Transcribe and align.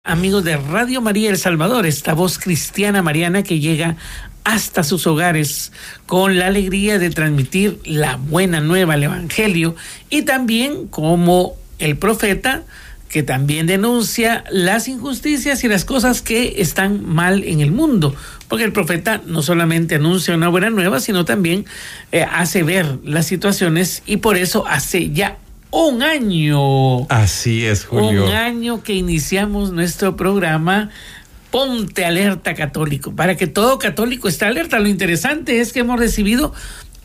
Amigos 0.02 0.42
de 0.42 0.56
Radio 0.56 1.02
María 1.02 1.28
El 1.28 1.36
Salvador, 1.36 1.84
esta 1.84 2.14
voz 2.14 2.38
cristiana 2.38 3.02
mariana 3.02 3.42
que 3.42 3.60
llega 3.60 3.96
hasta 4.48 4.82
sus 4.82 5.06
hogares 5.06 5.72
con 6.06 6.38
la 6.38 6.46
alegría 6.46 6.98
de 6.98 7.10
transmitir 7.10 7.80
la 7.84 8.16
buena 8.16 8.60
nueva, 8.60 8.94
el 8.94 9.04
Evangelio, 9.04 9.76
y 10.08 10.22
también 10.22 10.88
como 10.88 11.54
el 11.78 11.98
profeta 11.98 12.62
que 13.10 13.22
también 13.22 13.66
denuncia 13.66 14.44
las 14.50 14.88
injusticias 14.88 15.64
y 15.64 15.68
las 15.68 15.84
cosas 15.84 16.22
que 16.22 16.62
están 16.62 17.04
mal 17.06 17.44
en 17.44 17.60
el 17.60 17.72
mundo, 17.72 18.14
porque 18.48 18.64
el 18.64 18.72
profeta 18.72 19.20
no 19.26 19.42
solamente 19.42 19.96
anuncia 19.96 20.34
una 20.34 20.48
buena 20.48 20.70
nueva, 20.70 21.00
sino 21.00 21.26
también 21.26 21.66
eh, 22.10 22.22
hace 22.22 22.62
ver 22.62 22.98
las 23.04 23.26
situaciones 23.26 24.02
y 24.06 24.16
por 24.16 24.38
eso 24.38 24.66
hace 24.66 25.10
ya 25.10 25.36
un 25.70 26.02
año. 26.02 27.06
Así 27.10 27.66
es, 27.66 27.84
Julio. 27.84 28.24
Un 28.24 28.32
año 28.32 28.82
que 28.82 28.94
iniciamos 28.94 29.72
nuestro 29.72 30.16
programa 30.16 30.88
Ponte 31.50 32.04
Alerta 32.04 32.54
Católico, 32.54 33.14
para 33.14 33.36
que 33.36 33.46
todo 33.46 33.78
católico 33.78 34.28
esté 34.28 34.44
alerta. 34.44 34.78
Lo 34.78 34.88
interesante 34.88 35.60
es 35.60 35.72
que 35.72 35.80
hemos 35.80 35.98
recibido 35.98 36.52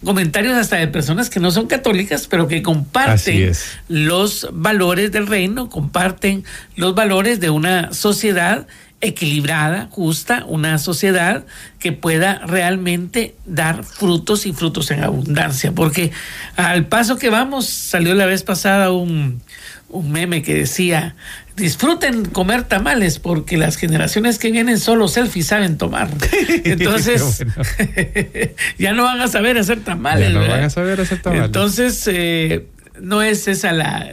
comentarios 0.04 0.56
hasta 0.58 0.78
de 0.78 0.88
personas 0.88 1.30
que 1.30 1.40
no 1.40 1.52
son 1.52 1.68
católicas, 1.68 2.28
pero 2.28 2.48
que 2.48 2.62
comparten 2.62 3.54
los 3.88 4.48
valores 4.52 5.12
del 5.12 5.28
reino, 5.28 5.70
comparten 5.70 6.44
los 6.76 6.94
valores 6.94 7.40
de 7.40 7.50
una 7.50 7.94
sociedad 7.94 8.68
equilibrada, 9.04 9.90
justa, 9.92 10.46
una 10.48 10.78
sociedad 10.78 11.46
que 11.78 11.92
pueda 11.92 12.40
realmente 12.40 13.36
dar 13.46 13.84
frutos 13.84 14.46
y 14.46 14.54
frutos 14.54 14.92
en 14.92 15.04
abundancia. 15.04 15.74
Porque 15.74 16.12
al 16.56 16.86
paso 16.88 17.18
que 17.18 17.30
vamos, 17.30 17.68
salió 17.68 18.16
la 18.16 18.26
vez 18.26 18.44
pasada 18.44 18.92
un, 18.92 19.42
un 19.94 20.12
meme 20.12 20.42
que 20.42 20.56
decía, 20.56 21.16
disfruten 21.56 22.26
comer 22.26 22.64
tamales 22.64 23.20
porque 23.20 23.58
las 23.58 23.78
generaciones 23.78 24.40
que 24.40 24.52
vienen 24.52 24.80
solo 24.80 25.08
selfies 25.08 25.48
saben 25.48 25.78
tomar. 25.78 26.10
Entonces, 26.64 27.46
ya 28.78 28.94
no 28.94 29.04
van 29.04 29.22
a 29.22 29.28
saber 29.28 29.58
hacer 29.58 29.82
tamales. 29.82 30.34
Ya 30.34 30.40
no 30.40 30.48
van 30.48 30.64
a 30.64 30.70
saber 30.70 31.00
hacer 31.00 31.22
tamales. 31.22 31.46
Entonces, 31.46 32.04
eh, 32.12 32.66
no 33.00 33.22
es 33.22 33.48
esa 33.48 33.72
la, 33.72 34.10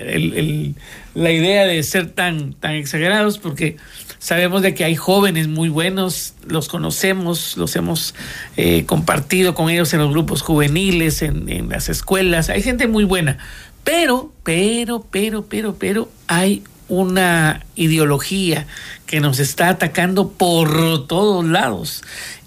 la 1.14 1.30
idea 1.30 1.66
de 1.66 1.82
ser 1.82 2.10
tan, 2.10 2.52
tan 2.54 2.74
exagerados 2.74 3.38
porque 3.38 3.76
Sabemos 4.20 4.60
de 4.60 4.74
que 4.74 4.84
hay 4.84 4.96
jóvenes 4.96 5.48
muy 5.48 5.70
buenos, 5.70 6.34
los 6.46 6.68
conocemos, 6.68 7.56
los 7.56 7.74
hemos 7.74 8.14
eh, 8.58 8.84
compartido 8.84 9.54
con 9.54 9.70
ellos 9.70 9.94
en 9.94 10.00
los 10.00 10.10
grupos 10.10 10.42
juveniles, 10.42 11.22
en, 11.22 11.48
en 11.48 11.70
las 11.70 11.88
escuelas. 11.88 12.50
Hay 12.50 12.60
gente 12.60 12.86
muy 12.86 13.04
buena, 13.04 13.38
pero, 13.84 14.32
pero, 14.42 15.06
pero, 15.10 15.46
pero, 15.46 15.74
pero 15.76 16.08
hay 16.26 16.62
una 16.88 17.64
ideología 17.76 18.66
que 19.06 19.20
nos 19.20 19.38
está 19.38 19.70
atacando 19.70 20.30
por 20.30 21.06
todos 21.06 21.44
lados. 21.44 22.02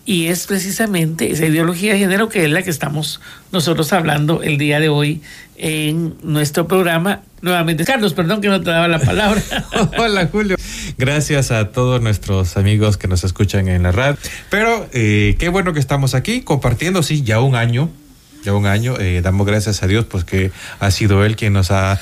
Y 0.05 0.27
es 0.27 0.47
precisamente 0.47 1.31
esa 1.31 1.45
ideología 1.45 1.93
de 1.93 1.99
género 1.99 2.27
que 2.27 2.43
es 2.43 2.51
la 2.51 2.61
que 2.61 2.69
estamos 2.69 3.21
nosotros 3.53 3.93
hablando 3.93 4.43
el 4.43 4.57
día 4.57 4.81
de 4.81 4.89
hoy 4.89 5.21
en 5.55 6.15
nuestro 6.23 6.67
programa. 6.67 7.21
Nuevamente, 7.41 7.85
Carlos, 7.85 8.13
perdón 8.13 8.41
que 8.41 8.49
no 8.49 8.61
te 8.61 8.69
daba 8.69 8.89
la 8.89 8.99
palabra. 8.99 9.41
Hola, 9.97 10.27
Julio. 10.29 10.57
Gracias 10.97 11.51
a 11.51 11.71
todos 11.71 12.01
nuestros 12.01 12.57
amigos 12.57 12.97
que 12.97 13.07
nos 13.07 13.23
escuchan 13.23 13.69
en 13.69 13.83
la 13.83 13.93
radio. 13.93 14.17
Pero 14.49 14.89
eh, 14.91 15.37
qué 15.39 15.47
bueno 15.47 15.71
que 15.71 15.79
estamos 15.79 16.15
aquí 16.15 16.41
compartiendo, 16.41 17.01
sí, 17.01 17.23
ya 17.23 17.39
un 17.39 17.55
año. 17.55 17.89
Ya 18.43 18.53
un 18.53 18.65
año. 18.65 18.99
Eh, 18.99 19.21
damos 19.21 19.47
gracias 19.47 19.83
a 19.83 19.87
Dios, 19.87 20.05
pues 20.05 20.23
que 20.23 20.51
ha 20.79 20.91
sido 20.91 21.23
Él 21.25 21.35
quien 21.35 21.53
nos 21.53 21.71
ha 21.71 21.99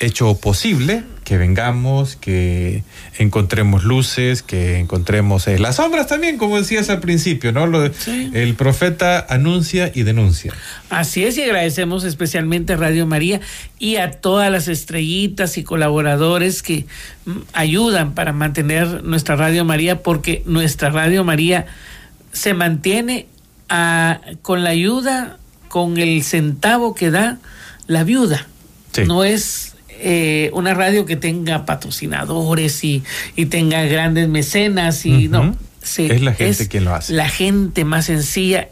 hecho 0.00 0.34
posible 0.38 1.04
que 1.30 1.38
vengamos, 1.38 2.16
que 2.16 2.82
encontremos 3.16 3.84
luces, 3.84 4.42
que 4.42 4.78
encontremos 4.78 5.46
eh, 5.46 5.60
las 5.60 5.76
sombras 5.76 6.08
también, 6.08 6.38
como 6.38 6.56
decías 6.56 6.90
al 6.90 6.98
principio, 6.98 7.52
¿no? 7.52 7.68
Lo, 7.68 7.88
El 8.08 8.54
profeta 8.56 9.24
anuncia 9.28 9.92
y 9.94 10.02
denuncia. 10.02 10.52
Así 10.88 11.22
es, 11.22 11.38
y 11.38 11.42
agradecemos 11.42 12.02
especialmente 12.02 12.72
a 12.72 12.76
Radio 12.78 13.06
María 13.06 13.40
y 13.78 13.94
a 13.94 14.10
todas 14.10 14.50
las 14.50 14.66
estrellitas 14.66 15.56
y 15.56 15.62
colaboradores 15.62 16.64
que 16.64 16.86
mm, 17.26 17.38
ayudan 17.52 18.14
para 18.14 18.32
mantener 18.32 19.04
nuestra 19.04 19.36
Radio 19.36 19.64
María, 19.64 20.02
porque 20.02 20.42
nuestra 20.46 20.90
Radio 20.90 21.22
María 21.22 21.66
se 22.32 22.54
mantiene 22.54 23.26
a, 23.68 24.20
ah, 24.24 24.32
con 24.42 24.64
la 24.64 24.70
ayuda, 24.70 25.38
con 25.70 25.98
el 25.98 26.24
centavo 26.24 26.96
que 26.96 27.12
da 27.12 27.38
la 27.86 28.02
viuda. 28.02 28.48
No 29.06 29.22
es 29.22 29.76
eh, 30.00 30.50
una 30.52 30.74
radio 30.74 31.06
que 31.06 31.14
tenga 31.14 31.64
patrocinadores 31.64 32.82
y, 32.82 33.04
tenga 33.48 33.84
grandes 33.84 34.28
mecenas 34.28 35.06
y 35.06 35.28
no. 35.28 35.56
es 35.96 36.20
la 36.20 36.34
gente 36.34 36.66
quien 36.66 36.84
lo 36.84 36.94
hace. 36.94 37.12
La 37.14 37.28
gente 37.28 37.84
más 37.84 38.06
sencilla, 38.06 38.68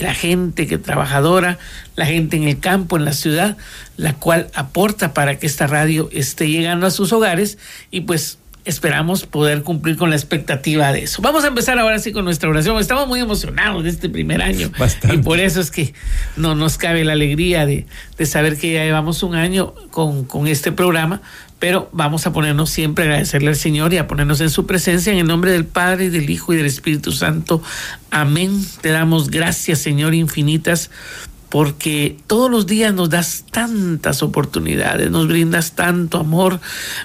la 0.00 0.12
gente 0.12 0.66
que 0.66 0.76
trabajadora, 0.76 1.60
la 1.94 2.06
gente 2.06 2.36
en 2.36 2.42
el 2.48 2.58
campo, 2.58 2.96
en 2.96 3.04
la 3.04 3.12
ciudad, 3.12 3.56
la 3.96 4.14
cual 4.14 4.50
aporta 4.54 5.14
para 5.14 5.38
que 5.38 5.46
esta 5.46 5.68
radio 5.68 6.08
esté 6.12 6.48
llegando 6.48 6.88
a 6.88 6.90
sus 6.90 7.12
hogares 7.12 7.58
y 7.92 8.00
pues 8.00 8.38
esperamos 8.64 9.26
poder 9.26 9.62
cumplir 9.62 9.96
con 9.96 10.10
la 10.10 10.16
expectativa 10.16 10.92
de 10.92 11.04
eso. 11.04 11.20
Vamos 11.20 11.44
a 11.44 11.48
empezar 11.48 11.78
ahora 11.78 11.98
sí 11.98 12.12
con 12.12 12.24
nuestra 12.24 12.48
oración. 12.48 12.78
Estamos 12.78 13.06
muy 13.06 13.20
emocionados 13.20 13.84
de 13.84 13.90
este 13.90 14.08
primer 14.08 14.42
año. 14.42 14.70
Y 15.12 15.18
por 15.18 15.38
eso 15.38 15.60
es 15.60 15.70
que 15.70 15.92
no 16.36 16.54
nos 16.54 16.78
cabe 16.78 17.04
la 17.04 17.12
alegría 17.12 17.66
de, 17.66 17.86
saber 18.24 18.58
que 18.58 18.72
ya 18.72 18.84
llevamos 18.84 19.22
un 19.22 19.34
año 19.34 19.74
con, 19.90 20.24
con, 20.24 20.46
este 20.46 20.72
programa. 20.72 21.20
Pero 21.58 21.88
vamos 21.92 22.26
a 22.26 22.32
ponernos 22.32 22.70
siempre 22.70 23.04
a 23.04 23.06
agradecerle 23.08 23.48
al 23.48 23.56
Señor 23.56 23.92
y 23.94 23.98
a 23.98 24.06
ponernos 24.06 24.40
en 24.40 24.50
su 24.50 24.66
presencia 24.66 25.12
en 25.12 25.18
el 25.18 25.26
nombre 25.26 25.50
del 25.50 25.64
Padre, 25.64 26.10
del 26.10 26.28
Hijo 26.28 26.52
y 26.52 26.56
del 26.56 26.66
Espíritu 26.66 27.12
Santo. 27.12 27.62
Amén. 28.10 28.64
Te 28.80 28.90
damos 28.90 29.30
gracias, 29.30 29.78
Señor, 29.78 30.14
infinitas 30.14 30.90
porque 31.54 32.16
todos 32.26 32.50
los 32.50 32.66
días 32.66 32.92
nos 32.92 33.10
das 33.10 33.44
tantas 33.48 34.24
oportunidades, 34.24 35.08
nos 35.12 35.28
brindas 35.28 35.76
tanto 35.76 36.18
amor, 36.18 36.58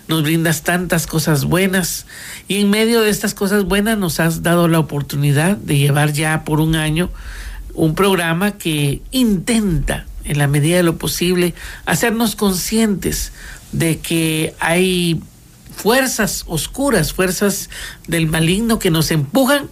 nos 0.08 0.24
brindas 0.24 0.64
tantas 0.64 1.06
cosas 1.06 1.46
buenas 1.46 2.08
y 2.48 2.62
en 2.62 2.72
medio 2.72 3.02
de 3.02 3.12
estas 3.12 3.36
cosas 3.36 3.66
buenas 3.66 4.00
nos 4.00 4.20
has 4.20 4.42
dado 4.42 4.68
la 4.68 4.80
oportunidad 4.80 5.56
de 5.56 5.78
llevar 5.78 6.14
ya 6.14 6.46
por 6.46 6.62
un 6.62 6.76
año 6.76 7.12
un 7.76 7.94
programa 7.94 8.54
que 8.54 9.04
intenta 9.12 10.08
en 10.24 10.40
la 10.40 10.48
medida 10.48 10.78
de 10.78 10.84
lo 10.84 10.98
posible 10.98 11.54
hacernos 11.86 12.36
conscientes 12.36 13.31
de 13.72 14.00
que 14.00 14.56
hay 14.60 15.22
fuerzas 15.76 16.44
oscuras, 16.48 17.14
fuerzas 17.14 17.70
del 18.08 18.26
maligno 18.26 18.80
que 18.80 18.90
nos 18.90 19.12
empujan 19.12 19.70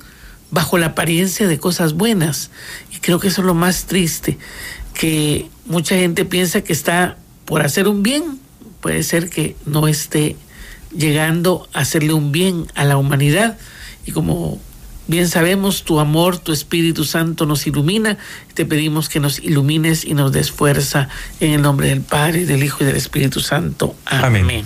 bajo 0.52 0.78
la 0.78 0.88
apariencia 0.88 1.48
de 1.48 1.60
cosas 1.60 1.94
buenas. 1.94 2.52
Y 2.94 2.98
creo 2.98 3.20
que 3.20 3.28
eso 3.28 3.42
es 3.42 3.48
lo 3.48 3.54
más 3.54 3.86
triste, 3.86 4.38
que 4.94 5.50
mucha 5.66 5.96
gente 5.96 6.26
piensa 6.26 6.62
que 6.62 6.74
está 6.74 7.18
por 7.46 7.62
hacer 7.62 7.88
un 7.88 8.04
bien, 8.04 8.40
puede 8.82 9.04
ser 9.04 9.30
que 9.30 9.56
no 9.66 9.88
esté 9.88 10.36
llegando 10.96 11.68
a 11.74 11.80
hacerle 11.80 12.14
un 12.14 12.32
bien 12.32 12.68
a 12.76 12.86
la 12.86 12.98
humanidad. 12.98 13.58
Y 14.06 14.12
como 14.12 14.60
bien 15.08 15.28
sabemos, 15.28 15.84
tu 15.84 16.00
amor, 16.00 16.38
tu 16.38 16.52
Espíritu 16.52 17.04
Santo 17.04 17.46
nos 17.46 17.66
ilumina. 17.68 18.18
Te 18.54 18.66
pedimos 18.66 19.10
que 19.10 19.20
nos 19.20 19.40
ilumines 19.40 20.06
y 20.06 20.14
nos 20.14 20.32
des 20.32 20.52
fuerza 20.52 21.10
en 21.40 21.54
el 21.54 21.62
nombre 21.62 21.90
del 21.90 22.02
Padre, 22.02 22.46
del 22.46 22.64
Hijo 22.64 22.84
y 22.84 22.86
del 22.86 22.96
Espíritu 22.96 23.40
Santo. 23.40 23.96
Amén. 24.06 24.66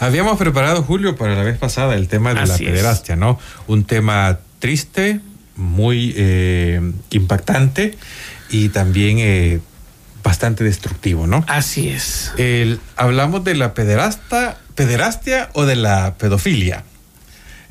Habíamos 0.00 0.36
preparado, 0.36 0.82
Julio, 0.82 1.14
para 1.14 1.36
la 1.36 1.44
vez 1.44 1.58
pasada 1.58 1.94
el 1.94 2.08
tema 2.08 2.34
de 2.34 2.46
la 2.46 2.56
pederastia, 2.56 3.14
¿no? 3.14 3.38
Un 3.68 3.84
tema 3.84 4.40
triste, 4.62 5.18
muy 5.56 6.14
eh, 6.16 6.80
impactante 7.10 7.98
y 8.48 8.68
también 8.68 9.18
eh, 9.18 9.58
bastante 10.22 10.62
destructivo, 10.62 11.26
¿no? 11.26 11.44
Así 11.48 11.88
es. 11.88 12.32
hablamos 12.94 13.42
de 13.42 13.56
la 13.56 13.74
pederasta, 13.74 14.58
pederastia 14.76 15.50
o 15.54 15.66
de 15.66 15.74
la 15.74 16.14
pedofilia. 16.14 16.84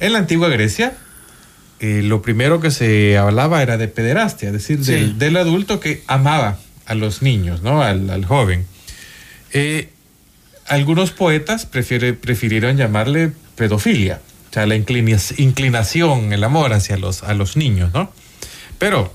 En 0.01 0.11
la 0.11 0.19
antigua 0.19 0.49
Grecia, 0.49 0.91
eh, 1.79 2.01
lo 2.03 2.21
primero 2.21 2.59
que 2.59 2.71
se 2.71 3.17
hablaba 3.17 3.61
era 3.61 3.77
de 3.77 3.87
pederastia, 3.87 4.49
es 4.49 4.53
decir, 4.53 4.79
del, 5.15 5.37
adulto 5.37 5.79
que 5.79 6.03
amaba 6.07 6.57
a 6.87 6.93
los 6.93 7.21
niños, 7.21 7.61
¿no? 7.61 7.81
Al, 7.81 8.25
joven. 8.25 8.65
algunos 10.67 11.11
poetas 11.11 11.65
prefirieron 11.65 12.75
llamarle 12.75 13.31
pedofilia 13.55 14.19
o 14.51 14.53
sea, 14.53 14.65
la 14.65 14.75
inclinación, 14.75 16.33
el 16.33 16.43
amor 16.43 16.73
hacia 16.73 16.97
los, 16.97 17.23
a 17.23 17.33
los 17.33 17.55
niños, 17.55 17.93
¿no? 17.93 18.11
Pero 18.77 19.13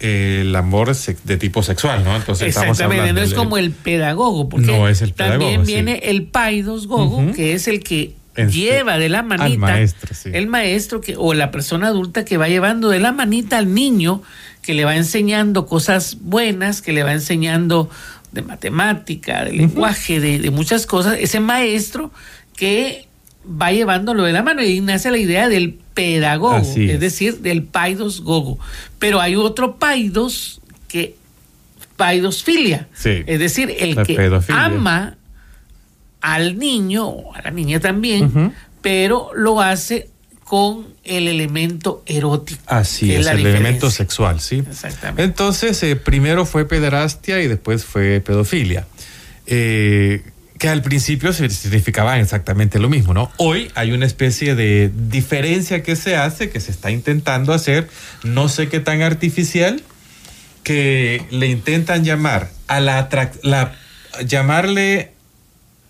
el 0.00 0.56
amor 0.56 0.96
de 0.96 1.36
tipo 1.36 1.62
sexual, 1.62 2.04
¿no? 2.04 2.16
Entonces 2.16 2.48
Exactamente, 2.48 3.12
no 3.12 3.20
es 3.20 3.34
como 3.34 3.58
el 3.58 3.70
pedagogo, 3.72 4.48
porque 4.48 4.66
no 4.66 4.88
es 4.88 5.02
el 5.02 5.12
pedagogo, 5.12 5.40
también 5.40 5.66
viene 5.66 6.00
el 6.04 6.22
paidos 6.22 6.86
gogo, 6.86 7.32
que 7.34 7.52
es 7.52 7.68
el 7.68 7.82
que 7.82 8.14
lleva 8.46 8.98
de 8.98 9.08
la 9.08 9.22
manita 9.22 9.78
el 10.24 10.46
maestro 10.46 11.00
que 11.00 11.16
o 11.18 11.34
la 11.34 11.50
persona 11.50 11.88
adulta 11.88 12.24
que 12.24 12.36
va 12.36 12.48
llevando 12.48 12.88
de 12.88 13.00
la 13.00 13.10
manita 13.10 13.58
al 13.58 13.74
niño 13.74 14.22
que 14.62 14.74
le 14.74 14.84
va 14.84 14.96
enseñando 14.96 15.66
cosas 15.66 16.18
buenas, 16.20 16.80
que 16.80 16.92
le 16.92 17.02
va 17.02 17.12
enseñando 17.12 17.90
de 18.32 18.42
matemática, 18.42 19.44
de 19.44 19.52
lenguaje, 19.52 20.20
de, 20.20 20.50
muchas 20.50 20.86
cosas, 20.86 21.16
ese 21.18 21.40
maestro 21.40 22.12
que 22.54 23.07
va 23.48 23.72
llevándolo 23.72 24.24
de 24.24 24.32
la 24.32 24.42
mano 24.42 24.62
y 24.62 24.80
nace 24.80 25.10
la 25.10 25.18
idea 25.18 25.48
del 25.48 25.78
pedagogo, 25.94 26.58
es. 26.58 27.00
decir, 27.00 27.38
del 27.38 27.62
paidos 27.62 28.20
gogo. 28.20 28.58
Pero 28.98 29.20
hay 29.20 29.36
otro 29.36 29.76
paidos 29.76 30.60
que 30.86 31.16
paidos 31.96 32.44
filia, 32.44 32.88
es 33.04 33.38
decir, 33.40 33.74
el 33.78 34.02
que 34.04 34.40
ama 34.48 35.16
al 36.20 36.58
niño 36.58 37.06
o 37.06 37.34
a 37.34 37.42
la 37.42 37.50
niña 37.50 37.80
también, 37.80 38.52
pero 38.82 39.30
lo 39.34 39.60
hace 39.60 40.08
con 40.44 40.86
el 41.04 41.28
elemento 41.28 42.02
erótico. 42.06 42.60
Así 42.66 43.12
es, 43.12 43.26
el 43.26 43.46
elemento 43.46 43.90
sexual, 43.90 44.40
sí. 44.40 44.62
Exactamente. 44.66 45.22
Entonces, 45.22 45.82
eh, 45.82 45.94
primero 45.96 46.46
fue 46.46 46.66
pederastia 46.66 47.40
y 47.42 47.48
después 47.48 47.84
fue 47.84 48.20
pedofilia. 48.20 48.86
Eh, 49.46 50.22
que 50.58 50.68
al 50.68 50.82
principio 50.82 51.32
significaban 51.32 52.20
exactamente 52.20 52.80
lo 52.80 52.88
mismo, 52.88 53.14
¿no? 53.14 53.30
Hoy 53.36 53.70
hay 53.76 53.92
una 53.92 54.06
especie 54.06 54.56
de 54.56 54.90
diferencia 55.08 55.82
que 55.84 55.94
se 55.94 56.16
hace, 56.16 56.50
que 56.50 56.58
se 56.60 56.72
está 56.72 56.90
intentando 56.90 57.52
hacer, 57.52 57.88
no 58.24 58.48
sé 58.48 58.68
qué 58.68 58.80
tan 58.80 59.02
artificial, 59.02 59.80
que 60.64 61.24
le 61.30 61.46
intentan 61.46 62.04
llamar 62.04 62.50
a 62.66 62.80
la, 62.80 63.08
la 63.42 63.72
llamarle 64.26 65.12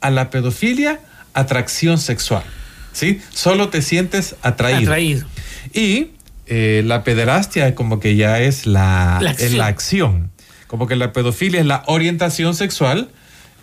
a 0.00 0.10
la 0.10 0.30
pedofilia 0.30 1.00
atracción 1.32 1.98
sexual, 1.98 2.44
¿sí? 2.92 3.22
Solo 3.32 3.70
te 3.70 3.80
sientes 3.80 4.36
atraído. 4.42 4.92
Atraído. 4.92 5.26
Y 5.72 6.10
eh, 6.46 6.82
la 6.84 7.04
pederastia 7.04 7.74
como 7.74 8.00
que 8.00 8.16
ya 8.16 8.40
es 8.40 8.66
la, 8.66 9.20
la 9.50 9.66
acción. 9.66 10.30
Como 10.66 10.86
que 10.86 10.96
la 10.96 11.14
pedofilia 11.14 11.60
es 11.60 11.66
la 11.66 11.82
orientación 11.86 12.54
sexual 12.54 13.10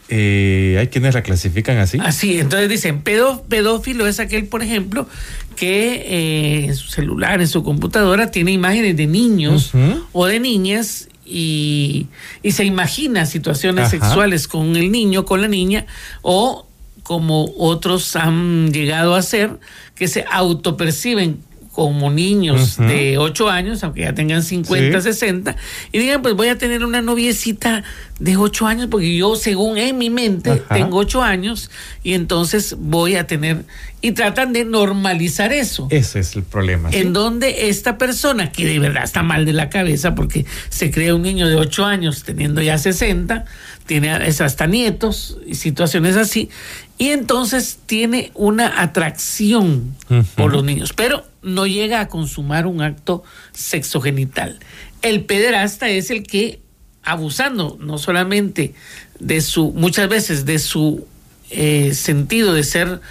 eh, 0.08 0.78
hay 0.80 0.88
quienes 0.88 1.16
la 1.16 1.24
clasifican 1.24 1.78
así. 1.78 1.98
Así, 2.02 2.40
entonces 2.40 2.70
dicen, 2.70 3.02
pedófilo 3.02 4.08
es 4.08 4.20
aquel, 4.20 4.46
por 4.46 4.62
ejemplo, 4.62 5.08
que 5.56 5.96
eh, 5.96 6.66
en 6.66 6.76
su 6.76 6.88
celular, 6.90 7.42
en 7.42 7.48
su 7.48 7.64
computadora, 7.64 8.30
tiene 8.30 8.52
imágenes 8.52 8.96
de 8.98 9.08
niños 9.08 9.72
o 10.12 10.26
de 10.28 10.40
niñas 10.40 11.10
y, 11.26 12.08
se 12.50 12.66
imagina 12.66 13.26
situaciones 13.26 13.90
sexuales 13.90 14.48
con 14.48 14.76
el 14.76 14.92
niño, 14.92 15.26
con 15.26 15.42
la 15.42 15.48
niña, 15.48 15.88
o 16.22 16.68
como 17.02 17.52
otros 17.58 18.16
han 18.16 18.72
llegado 18.72 19.16
a 19.16 19.20
hacer, 19.20 19.60
que 19.96 20.08
se 20.08 20.26
autoperciben 20.32 21.40
como 21.76 22.10
niños 22.10 22.78
de 22.78 23.18
8 23.18 23.50
años, 23.50 23.84
aunque 23.84 24.02
ya 24.02 24.16
tengan 24.16 24.44
50, 24.44 25.02
60, 25.02 25.58
y 25.92 26.00
digan, 26.00 26.22
pues 26.22 26.34
voy 26.34 26.48
a 26.48 26.58
tener 26.58 26.86
una 26.86 27.02
noviecita 27.02 27.84
de 28.18 28.38
8 28.38 28.66
años, 28.66 28.88
porque 28.90 29.18
yo, 29.18 29.36
según 29.36 29.78
en 29.78 29.98
mi 29.98 30.10
mente, 30.10 30.64
tengo 30.70 31.00
8 31.00 31.22
años, 31.22 31.70
y 32.02 32.14
entonces 32.14 32.78
voy 32.80 33.18
a 33.18 33.28
tener, 33.28 33.66
y 34.00 34.14
tratan 34.14 34.54
de 34.54 34.64
normalizar 34.64 35.52
eso. 35.52 35.90
Ese 35.92 36.22
es 36.22 36.38
el 36.38 36.44
problema. 36.44 36.92
En 36.94 37.12
donde 37.12 37.68
esta 37.68 37.98
persona, 37.98 38.54
que 38.54 38.66
de 38.66 38.80
verdad 38.80 39.04
está 39.04 39.22
mal 39.22 39.44
de 39.44 39.52
la 39.52 39.70
cabeza, 39.70 40.16
porque 40.16 40.46
se 40.70 40.92
crea 40.92 41.14
un 41.14 41.24
niño 41.24 41.50
de 41.50 41.56
8 41.56 41.84
años 41.84 42.24
teniendo 42.24 42.62
ya 42.62 42.78
60, 42.78 43.44
tiene 43.86 44.12
hasta 44.12 44.66
nietos 44.66 45.40
y 45.46 45.56
situaciones 45.56 46.16
así, 46.16 46.50
y 46.98 47.10
entonces 47.10 47.80
tiene 47.86 48.32
una 48.34 48.82
atracción 48.82 49.94
por 50.36 50.54
los 50.54 50.64
niños, 50.64 50.94
pero 50.94 51.26
no 51.46 51.68
llega 51.68 52.02
a 52.02 52.08
consumar 52.08 52.68
un 52.68 52.82
acto 52.82 53.24
sexogenital. 53.54 54.60
El 55.02 55.24
pederasta 55.24 55.90
es 55.90 56.10
el 56.10 56.24
que, 56.24 56.60
abusando 57.04 57.78
no 57.80 57.98
solamente 57.98 58.74
de 59.20 59.42
su, 59.42 59.72
muchas 59.72 60.10
veces 60.10 60.46
de 60.46 60.60
su 60.60 61.08
eh, 61.52 61.94
sentido 61.94 62.54
de 62.54 62.64
ser 62.64 63.02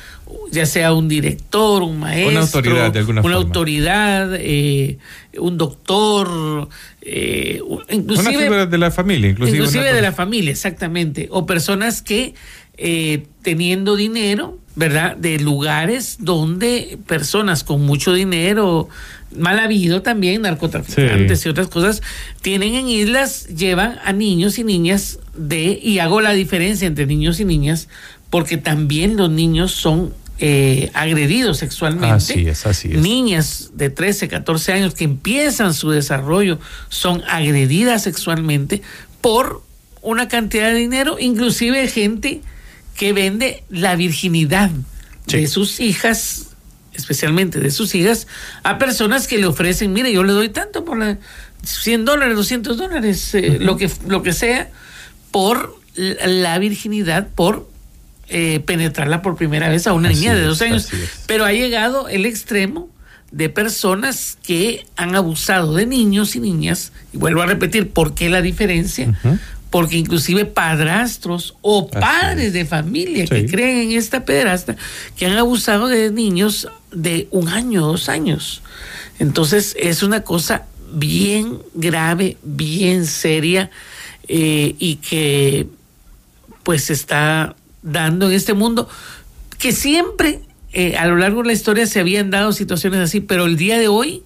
ya 0.50 0.66
sea 0.66 0.92
un 0.92 1.08
director, 1.08 1.82
un 1.82 2.00
maestro, 2.00 2.30
una 2.30 2.40
autoridad, 2.40 2.92
de 2.92 2.98
alguna 2.98 3.20
una 3.22 3.36
autoridad 3.36 4.34
eh, 4.34 4.98
un 5.38 5.58
doctor, 5.58 6.68
eh, 7.02 7.60
inclusive 7.90 8.66
de 8.66 8.78
la 8.78 8.90
familia, 8.90 9.30
inclusive, 9.30 9.58
inclusive 9.58 9.92
de 9.92 10.02
la 10.02 10.12
familia, 10.12 10.50
exactamente, 10.50 11.28
o 11.30 11.46
personas 11.46 12.02
que 12.02 12.34
eh, 12.76 13.26
teniendo 13.42 13.96
dinero, 13.96 14.58
¿verdad? 14.76 15.16
De 15.16 15.38
lugares 15.38 16.16
donde 16.18 16.98
personas 17.06 17.62
con 17.62 17.82
mucho 17.82 18.12
dinero, 18.12 18.88
mal 19.36 19.58
habido 19.58 20.02
también, 20.02 20.42
narcotraficantes 20.42 21.46
y 21.46 21.48
otras 21.48 21.68
cosas, 21.68 22.02
tienen 22.42 22.74
en 22.74 22.88
islas, 22.88 23.46
llevan 23.48 23.98
a 24.04 24.12
niños 24.12 24.58
y 24.58 24.64
niñas 24.64 25.18
de, 25.36 25.78
y 25.80 25.98
hago 26.00 26.20
la 26.20 26.32
diferencia 26.32 26.86
entre 26.86 27.06
niños 27.06 27.40
y 27.40 27.44
niñas, 27.44 27.88
porque 28.30 28.56
también 28.56 29.16
los 29.16 29.30
niños 29.30 29.72
son 29.72 30.12
eh, 30.40 30.90
agredidos 30.94 31.58
sexualmente. 31.58 32.14
Así 32.16 32.48
es, 32.48 32.66
así 32.66 32.92
es. 32.92 32.98
Niñas 32.98 33.70
de 33.74 33.90
13, 33.90 34.28
14 34.28 34.72
años 34.72 34.94
que 34.94 35.04
empiezan 35.04 35.72
su 35.74 35.90
desarrollo 35.90 36.58
son 36.88 37.22
agredidas 37.28 38.02
sexualmente 38.02 38.82
por 39.20 39.62
una 40.02 40.26
cantidad 40.28 40.72
de 40.72 40.74
dinero, 40.74 41.16
inclusive 41.20 41.86
gente 41.86 42.42
que 42.96 43.12
vende 43.12 43.64
la 43.68 43.96
virginidad 43.96 44.70
de 45.26 45.46
sus 45.46 45.80
hijas, 45.80 46.48
especialmente 46.92 47.60
de 47.60 47.70
sus 47.70 47.94
hijas, 47.94 48.26
a 48.62 48.78
personas 48.78 49.26
que 49.26 49.38
le 49.38 49.46
ofrecen, 49.46 49.92
mire, 49.92 50.12
yo 50.12 50.22
le 50.22 50.32
doy 50.32 50.48
tanto 50.48 50.84
por 50.84 50.98
la 50.98 51.18
100 51.62 52.04
dólares, 52.04 52.36
200 52.36 52.76
dólares, 52.76 53.34
eh, 53.34 53.58
lo, 53.60 53.76
que, 53.76 53.90
lo 54.06 54.22
que 54.22 54.32
sea, 54.32 54.70
por 55.30 55.78
la 55.96 56.58
virginidad, 56.58 57.28
por 57.34 57.68
eh, 58.28 58.60
penetrarla 58.60 59.22
por 59.22 59.36
primera 59.36 59.68
vez 59.68 59.86
a 59.86 59.92
una 59.92 60.08
niña 60.08 60.34
de 60.34 60.42
dos 60.42 60.62
años. 60.62 60.88
Pero 61.26 61.44
ha 61.44 61.52
llegado 61.52 62.08
el 62.08 62.26
extremo 62.26 62.88
de 63.30 63.48
personas 63.48 64.38
que 64.42 64.86
han 64.96 65.16
abusado 65.16 65.74
de 65.74 65.86
niños 65.86 66.36
y 66.36 66.40
niñas, 66.40 66.92
y 67.12 67.16
vuelvo 67.16 67.42
a 67.42 67.46
repetir, 67.46 67.90
¿por 67.90 68.14
qué 68.14 68.30
la 68.30 68.42
diferencia? 68.42 69.12
Porque 69.74 69.96
inclusive 69.96 70.44
padrastros 70.44 71.56
o 71.60 71.88
padres 71.88 72.52
de 72.52 72.64
familia 72.64 73.24
que 73.24 73.44
creen 73.46 73.90
en 73.90 73.98
esta 73.98 74.24
pederasta, 74.24 74.76
que 75.16 75.26
han 75.26 75.36
abusado 75.36 75.88
de 75.88 76.12
niños 76.12 76.68
de 76.92 77.26
un 77.32 77.48
año, 77.48 77.84
dos 77.84 78.08
años. 78.08 78.62
Entonces 79.18 79.74
es 79.76 80.04
una 80.04 80.22
cosa 80.22 80.66
bien 80.92 81.58
grave, 81.74 82.36
bien 82.44 83.04
seria 83.04 83.72
eh, 84.28 84.76
y 84.78 84.94
que 85.02 85.66
pues 86.62 86.84
se 86.84 86.92
está 86.92 87.56
dando 87.82 88.26
en 88.26 88.36
este 88.36 88.54
mundo 88.54 88.88
que 89.58 89.72
siempre 89.72 90.38
eh, 90.72 90.96
a 90.96 91.06
lo 91.06 91.16
largo 91.16 91.42
de 91.42 91.48
la 91.48 91.52
historia 91.52 91.88
se 91.88 91.98
habían 91.98 92.30
dado 92.30 92.52
situaciones 92.52 93.00
así, 93.00 93.18
pero 93.18 93.46
el 93.46 93.56
día 93.56 93.76
de 93.76 93.88
hoy 93.88 94.22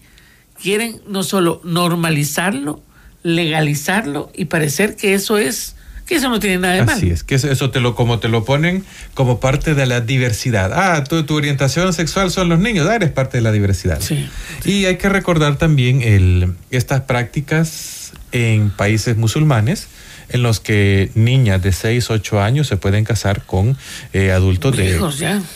quieren 0.61 1.01
no 1.07 1.23
solo 1.23 1.63
normalizarlo, 1.65 2.83
legalizarlo 3.23 4.31
y 4.35 4.47
parecer 4.47 4.97
que 4.97 5.15
eso 5.15 5.39
es 5.39 5.75
que 6.07 6.15
eso 6.15 6.31
no 6.31 6.41
tiene 6.41 6.57
nada 6.57 6.75
de 6.75 6.85
malo. 6.85 6.97
Así 6.97 7.11
es, 7.11 7.23
que 7.23 7.35
eso 7.35 7.71
te 7.71 7.81
lo 7.81 7.95
como 7.95 8.19
te 8.19 8.29
lo 8.29 8.43
ponen 8.45 8.83
como 9.13 9.41
parte 9.41 9.75
de 9.75 9.85
la 9.85 10.01
diversidad. 10.01 10.73
Ah, 10.73 11.05
tu, 11.05 11.23
tu 11.25 11.37
orientación 11.37 11.93
sexual 11.93 12.31
son 12.31 12.49
los 12.49 12.59
niños, 12.59 12.89
ah, 12.89 12.95
eres 12.95 13.11
parte 13.11 13.37
de 13.37 13.43
la 13.43 13.53
diversidad. 13.53 14.01
Sí. 14.01 14.27
Y 14.65 14.87
hay 14.87 14.97
que 14.97 15.11
recordar 15.11 15.57
también 15.57 16.01
el, 16.01 16.55
estas 16.71 17.03
prácticas 17.03 18.13
en 18.33 18.71
países 18.71 19.19
musulmanes 19.19 19.89
en 20.31 20.43
los 20.43 20.61
que 20.61 21.11
niñas 21.15 21.63
de 21.63 21.73
6, 21.73 22.11
8 22.11 22.41
años 22.41 22.67
se 22.67 22.77
pueden 22.77 23.05
casar 23.05 23.43
con 23.45 23.77
eh, 24.13 24.31
adultos 24.33 24.77
de 24.77 24.99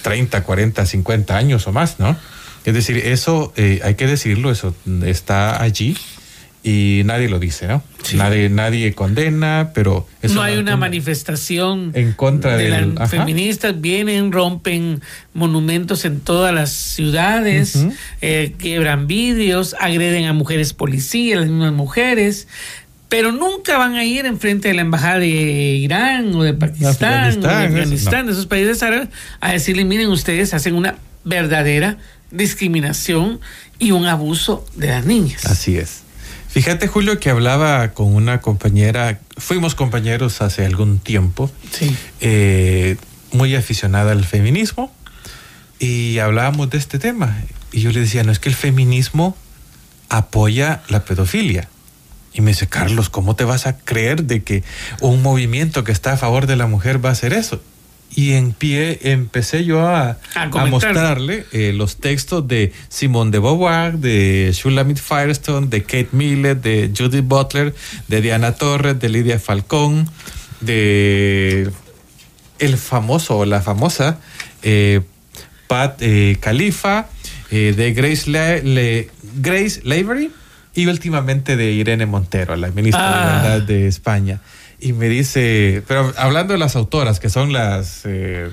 30, 0.02 0.42
40, 0.42 0.87
50 0.87 1.37
años 1.37 1.66
o 1.66 1.73
más, 1.73 1.99
¿no? 1.99 2.16
Es 2.64 2.75
decir, 2.75 2.97
eso 2.99 3.52
eh, 3.57 3.81
hay 3.83 3.97
que 3.97 4.07
decirlo, 4.07 4.50
eso 4.50 4.75
está 5.04 5.61
allí 5.62 5.97
y 6.64 7.02
nadie 7.04 7.28
lo 7.28 7.40
dice, 7.40 7.66
¿no? 7.66 7.83
Nadie, 8.14 8.49
nadie 8.49 8.95
condena, 8.95 9.71
pero 9.75 10.07
no 10.23 10.42
hay 10.42 10.59
una, 10.59 10.76
manifestación 10.76 11.90
en 11.95 12.12
contra 12.12 12.57
de 12.57 12.69
las 12.69 13.11
feministas. 13.11 13.81
Vienen, 13.81 14.31
rompen 14.31 15.00
monumentos 15.35 16.04
en 16.04 16.21
todas 16.21 16.54
las 16.54 16.71
ciudades, 16.71 17.87
eh, 18.21 18.54
quiebran 18.59 19.07
vidrios, 19.07 19.75
agreden 19.81 20.26
a 20.26 20.33
mujeres 20.33 20.73
policías, 20.73 21.40
las 21.40 21.49
mismas 21.49 21.73
mujeres. 21.73 22.47
Pero 23.09 23.33
nunca 23.33 23.76
van 23.76 23.97
a 23.97 24.04
ir 24.04 24.25
enfrente 24.25 24.69
de 24.69 24.75
la 24.75 24.83
embajada 24.83 25.19
de 25.19 25.28
Irán 25.28 26.35
o 26.35 26.42
de 26.45 26.54
Pakistán, 26.54 27.38
o 27.38 27.47
de 27.47 27.54
Afganistán, 27.66 28.26
de 28.26 28.33
esos 28.33 28.47
países 28.47 28.83
árabes, 28.83 29.09
a 29.40 29.52
decirle, 29.52 29.85
miren, 29.85 30.09
ustedes 30.09 30.54
hacen 30.54 30.75
una 30.75 30.97
verdadera 31.25 31.99
discriminación 32.31 33.40
y 33.78 33.90
un 33.90 34.07
abuso 34.07 34.64
de 34.76 34.88
las 34.88 35.04
niñas. 35.04 35.45
Así 35.45 35.76
es. 35.76 36.02
Fíjate, 36.53 36.87
Julio, 36.87 37.19
que 37.19 37.31
hablaba 37.31 37.93
con 37.95 38.15
una 38.15 38.41
compañera, 38.43 39.19
fuimos 39.39 39.75
compañeros 39.75 40.43
hace 40.43 40.67
algún 40.67 40.99
tiempo, 40.99 41.51
Sí. 41.71 41.97
eh, 42.21 42.97
muy 43.33 43.55
aficionada 43.57 44.13
al 44.13 44.25
feminismo, 44.27 44.93
y 45.79 46.19
hablábamos 46.19 46.69
de 46.69 46.77
este 46.79 46.99
tema. 46.99 47.43
Y 47.73 47.81
yo 47.81 47.91
le 47.91 48.01
decía, 48.01 48.23
no 48.23 48.33
es 48.33 48.39
que 48.39 48.51
el 48.51 48.55
feminismo 48.55 49.35
apoya 50.11 50.83
la 50.89 51.05
pedofilia. 51.07 51.69
Y 52.35 52.43
me 52.43 52.51
dice, 52.51 52.67
Carlos, 52.67 53.09
¿cómo 53.09 53.35
te 53.35 53.45
vas 53.45 53.67
a 53.67 53.79
creer 53.79 54.25
de 54.25 54.43
que 54.43 54.63
un 55.01 55.23
movimiento 55.23 55.85
que 55.85 55.93
está 55.93 56.13
a 56.13 56.17
favor 56.19 56.47
de 56.47 56.57
la 56.57 56.67
mujer 56.67 57.03
va 57.05 57.09
a 57.09 57.13
hacer 57.13 57.33
eso? 57.33 57.63
Y 58.14 58.33
en 58.35 58.52
pie 58.52 58.99
empecé 59.11 59.64
yo 59.64 59.87
a, 59.88 60.19
A 60.35 60.42
a 60.42 60.50
comentar. 60.50 60.71
mostrarle 60.92 61.47
eh, 61.52 61.73
los 61.73 61.97
textos 61.97 62.47
de 62.47 62.73
Simone 62.90 63.31
de 63.31 63.38
Beauvoir, 63.38 63.99
de 63.99 64.50
Shulamit 64.52 64.99
Firestone, 64.99 65.69
de 65.69 65.83
Kate 65.83 66.09
Millett, 66.12 66.61
de 66.62 66.90
Judith 66.97 67.25
Butler, 67.25 67.75
de 68.09 68.21
Diana 68.21 68.52
Torres, 68.52 68.99
de 69.00 69.09
Lidia 69.09 69.38
Falcón, 69.38 70.11
de 70.61 71.71
el 72.59 72.76
famoso 72.76 73.38
o 73.38 73.45
la 73.45 73.61
famosa 73.61 74.19
eh, 74.62 75.00
Pat 75.66 75.97
eh, 76.00 76.37
Khalifa, 76.40 77.09
eh, 77.50 77.75
de 77.76 77.92
Grace, 77.92 78.31
Le- 78.31 78.62
Le- 78.62 79.11
Grace 79.40 79.81
Lavery 79.85 80.31
y 80.75 80.87
últimamente 80.87 81.57
de 81.57 81.73
Irene 81.73 82.07
Montero, 82.07 82.57
la 82.57 82.71
ministra 82.71 83.02
Ah. 83.02 83.42
de 83.42 83.49
Verdad 83.49 83.66
de 83.66 83.88
España. 83.88 84.40
Y 84.83 84.93
me 84.93 85.09
dice, 85.09 85.83
pero 85.87 86.12
hablando 86.17 86.53
de 86.55 86.59
las 86.59 86.75
autoras, 86.77 87.21
que 87.21 87.31
son 87.31 87.53
las, 87.53 88.01
eh, 88.05 88.51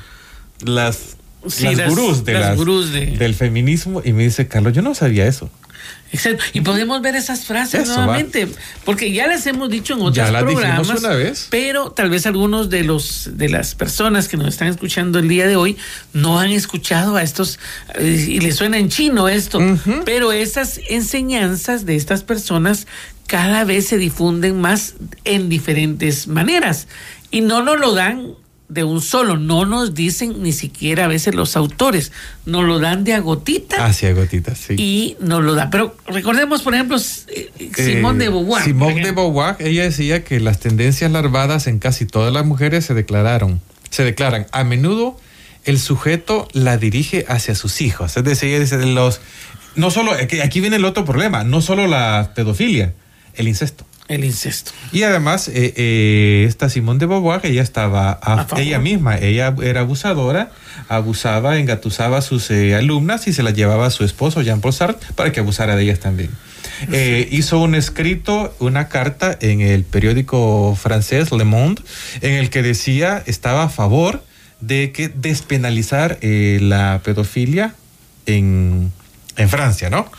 las, 0.64 1.16
Sí, 1.48 1.64
las, 1.66 1.78
las- 1.78 1.90
gurús, 1.90 2.24
de 2.26 2.34
las 2.34 2.42
las- 2.42 2.58
gurús 2.58 2.92
de- 2.92 3.08
del 3.18 3.34
feminismo, 3.34 4.02
y 4.06 4.14
me 4.14 4.24
dice, 4.24 4.48
Carlos, 4.48 4.74
yo 4.74 4.82
no 4.82 4.94
sabía 4.94 5.26
eso. 5.26 5.50
Exacto. 6.12 6.44
Y 6.54 6.62
podemos 6.62 7.02
ver 7.02 7.16
esas 7.16 7.46
frases 7.46 7.84
Eso, 7.84 7.96
nuevamente, 7.96 8.48
porque 8.84 9.12
ya 9.12 9.28
las 9.28 9.46
hemos 9.48 9.70
dicho 9.70 9.94
en 9.94 10.00
otros 10.02 10.16
Ya 10.16 10.32
las 10.32 10.44
programas. 10.44 10.90
una 10.90 11.10
vez. 11.16 11.48
Pero 11.50 11.92
tal 11.92 12.10
vez 12.10 12.26
algunos 12.26 12.70
de 12.70 12.84
los 12.84 13.30
de 13.34 13.48
las 13.48 13.76
personas 13.76 14.28
que 14.28 14.36
nos 14.36 14.48
están 14.50 14.68
escuchando 14.70 15.20
el 15.20 15.28
día 15.30 15.48
de 15.48 15.56
hoy 15.56 15.78
no 16.14 16.40
han 16.40 16.50
escuchado 16.52 17.16
a 17.16 17.22
estos 17.24 17.60
eh, 17.96 18.26
y 18.28 18.40
les 18.40 18.56
suena 18.56 18.78
en 18.80 18.90
chino 18.90 19.30
esto. 19.30 19.60
Pero 20.04 20.32
esas 20.32 20.80
enseñanzas 20.90 21.86
de 21.86 21.96
estas 21.96 22.24
personas 22.24 22.88
cada 23.30 23.64
vez 23.64 23.86
se 23.88 23.98
difunden 24.00 24.60
más 24.60 24.96
en 25.24 25.50
diferentes 25.50 26.28
maneras 26.28 26.88
y 27.30 27.42
no 27.42 27.62
nos 27.64 27.80
lo 27.80 27.94
dan 27.94 28.34
de 28.70 28.84
un 28.84 29.02
solo, 29.02 29.38
no 29.38 29.66
nos 29.66 29.94
dicen 29.94 30.42
ni 30.42 30.52
siquiera 30.52 31.06
a 31.06 31.08
veces 31.08 31.36
los 31.36 31.56
autores, 31.56 32.12
nos 32.46 32.66
lo 32.66 32.80
dan 32.80 33.04
de 33.04 33.14
agotita 33.14 33.86
Hacia 33.86 34.14
gotitas, 34.14 34.58
sí. 34.58 34.74
y 34.78 35.18
nos 35.20 35.44
lo 35.44 35.54
da. 35.54 35.70
Pero 35.70 35.96
recordemos, 36.08 36.64
por 36.64 36.74
ejemplo, 36.74 36.98
eh, 36.98 37.52
Simón 37.76 38.16
Eh, 38.18 38.26
de 38.26 38.30
Beauvoir. 38.30 38.64
Simone 38.64 38.96
de 38.96 39.02
ejemplo. 39.02 39.24
Beauvoir, 39.24 39.56
ella 39.60 39.84
decía 39.84 40.24
que 40.24 40.40
las 40.40 40.60
tendencias 40.60 41.12
larvadas 41.12 41.68
en 41.68 41.78
casi 41.78 42.06
todas 42.08 42.34
las 42.34 42.46
mujeres 42.48 42.84
se 42.86 42.96
declararon, 42.96 43.62
se 43.92 44.04
declaran. 44.04 44.48
A 44.52 44.64
menudo 44.64 45.18
el 45.66 45.78
sujeto 45.80 46.48
la 46.54 46.78
dirige 46.78 47.26
hacia 47.28 47.54
sus 47.54 47.82
hijos. 47.82 48.18
Es 48.18 48.24
decir, 48.24 48.50
ella 48.50 48.60
dice 48.60 48.84
los 48.88 49.22
no 49.76 49.92
solo 49.92 50.14
aquí 50.14 50.62
viene 50.62 50.78
el 50.78 50.86
otro 50.86 51.06
problema, 51.06 51.44
no 51.44 51.62
solo 51.62 51.86
la 51.88 52.32
pedofilia, 52.36 52.94
el 53.40 53.48
incesto. 53.48 53.86
El 54.08 54.24
incesto. 54.26 54.72
Y 54.92 55.04
además, 55.04 55.48
eh, 55.50 55.74
eh, 55.78 56.46
esta 56.48 56.68
Simone 56.70 56.98
de 57.00 57.06
Beauvoir, 57.06 57.46
ella 57.46 57.62
estaba, 57.62 58.20
a- 58.24 58.48
ella 58.58 58.80
misma, 58.80 59.18
ella 59.20 59.54
era 59.62 59.82
abusadora, 59.82 60.52
abusaba, 60.88 61.58
engatusaba 61.60 62.18
a 62.18 62.22
sus 62.24 62.50
eh, 62.50 62.76
alumnas 62.76 63.28
y 63.28 63.34
se 63.34 63.44
las 63.44 63.54
llevaba 63.54 63.86
a 63.86 63.92
su 63.92 64.04
esposo, 64.04 64.42
Jean-Paul 64.42 64.74
Sartre, 64.74 65.08
para 65.16 65.32
que 65.32 65.40
abusara 65.42 65.76
de 65.76 65.84
ellas 65.84 66.00
también. 66.00 66.32
Eh, 66.92 67.28
hizo 67.32 67.60
un 67.60 67.76
escrito, 67.76 68.56
una 68.60 68.88
carta 68.88 69.38
en 69.42 69.62
el 69.62 69.84
periódico 69.84 70.76
francés 70.82 71.32
Le 71.32 71.44
Monde, 71.44 71.82
en 72.22 72.34
el 72.34 72.50
que 72.50 72.64
decía, 72.64 73.22
estaba 73.28 73.64
a 73.64 73.70
favor 73.70 74.24
de 74.60 74.92
que 74.92 75.08
despenalizar 75.10 76.18
eh, 76.22 76.58
la 76.62 77.02
pedofilia 77.04 77.76
en, 78.26 78.92
en 79.38 79.50
Francia, 79.50 79.90
¿no? 79.90 80.12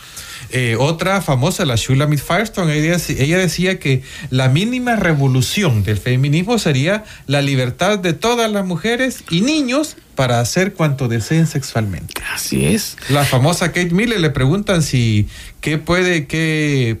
Eh, 0.53 0.75
otra 0.77 1.21
famosa, 1.21 1.65
la 1.65 1.75
Shulamit 1.75 2.19
Firestone, 2.19 2.75
ella, 2.75 2.97
ella 3.07 3.37
decía 3.37 3.79
que 3.79 4.03
la 4.29 4.49
mínima 4.49 4.97
revolución 4.97 5.83
del 5.83 5.97
feminismo 5.97 6.59
sería 6.59 7.05
la 7.25 7.41
libertad 7.41 7.99
de 7.99 8.13
todas 8.13 8.51
las 8.51 8.65
mujeres 8.65 9.23
y 9.29 9.41
niños 9.41 9.95
para 10.15 10.41
hacer 10.41 10.73
cuanto 10.73 11.07
deseen 11.07 11.47
sexualmente. 11.47 12.13
Así 12.33 12.65
es. 12.65 12.97
La 13.09 13.23
famosa 13.23 13.71
Kate 13.71 13.91
Miller 13.91 14.19
le 14.19 14.29
preguntan 14.29 14.83
si 14.83 15.27
qué 15.61 15.77
puede, 15.77 16.27
qué, 16.27 16.99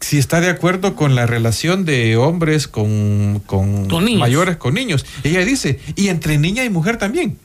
si 0.00 0.18
está 0.18 0.40
de 0.40 0.50
acuerdo 0.50 0.94
con 0.94 1.14
la 1.14 1.26
relación 1.26 1.84
de 1.84 2.16
hombres 2.16 2.68
con, 2.68 3.42
con 3.46 3.88
Con 3.88 4.18
mayores 4.18 4.56
con 4.56 4.74
niños. 4.74 5.06
Ella 5.24 5.44
dice, 5.44 5.80
y 5.96 6.08
entre 6.08 6.38
niña 6.38 6.64
y 6.64 6.70
mujer 6.70 6.98
también. 6.98 7.38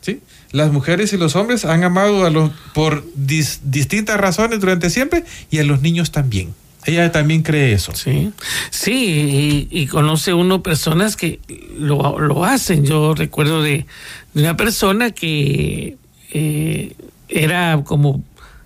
¿Sí? 0.00 0.20
Las 0.52 0.72
mujeres 0.72 1.12
y 1.12 1.16
los 1.16 1.36
hombres 1.36 1.64
han 1.64 1.84
amado 1.84 2.24
a 2.24 2.30
los 2.30 2.50
por 2.72 3.04
dis- 3.14 3.60
distintas 3.62 4.18
razones 4.18 4.60
durante 4.60 4.90
siempre 4.90 5.24
y 5.50 5.58
a 5.58 5.64
los 5.64 5.82
niños 5.82 6.12
también. 6.12 6.54
Ella 6.86 7.10
también 7.10 7.42
cree 7.42 7.72
eso. 7.72 7.92
Sí, 7.96 8.32
sí, 8.70 9.66
y, 9.70 9.86
conoce 9.88 10.34
uno 10.34 10.62
personas 10.62 11.16
que 11.16 11.40
lo, 11.76 12.20
lo 12.20 12.44
hacen. 12.44 12.86
Yo 12.86 13.12
recuerdo 13.14 13.60
de, 13.60 13.86
una 14.34 14.56
persona 14.56 15.10
que 15.10 15.96
eh, 16.32 16.94
era 17.28 17.82
como 17.84 18.22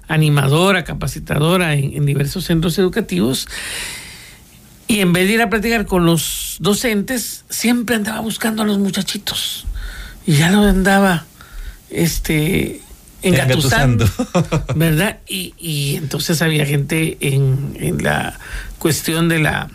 animadora, 0.06 0.84
capacitadora 0.84 1.74
en, 1.74 1.94
en 1.96 2.04
diversos 2.04 2.44
centros 2.44 2.78
educativos 2.78 3.48
y 4.86 5.00
en 5.00 5.12
vez 5.12 5.28
de 5.28 5.34
ir 5.34 5.40
a 5.40 5.48
platicar 5.48 5.86
con 5.86 6.04
los 6.04 6.56
docentes, 6.58 7.44
siempre 7.48 7.94
andaba 7.94 8.20
buscando 8.20 8.62
a 8.62 8.66
los 8.66 8.78
muchachitos 8.78 9.64
y 10.26 10.32
ya 10.32 10.50
lo 10.50 10.62
andaba 10.62 11.26
este 11.90 12.80
engatusando. 13.22 14.04
Engatusando. 14.04 14.64
¿verdad? 14.76 15.18
Y, 15.28 15.54
y 15.58 15.96
entonces 15.96 16.40
había 16.42 16.64
gente 16.66 17.18
en, 17.20 17.76
en 17.78 18.02
la 18.02 18.38
cuestión 18.78 19.28
de 19.28 19.38
la 19.40 19.68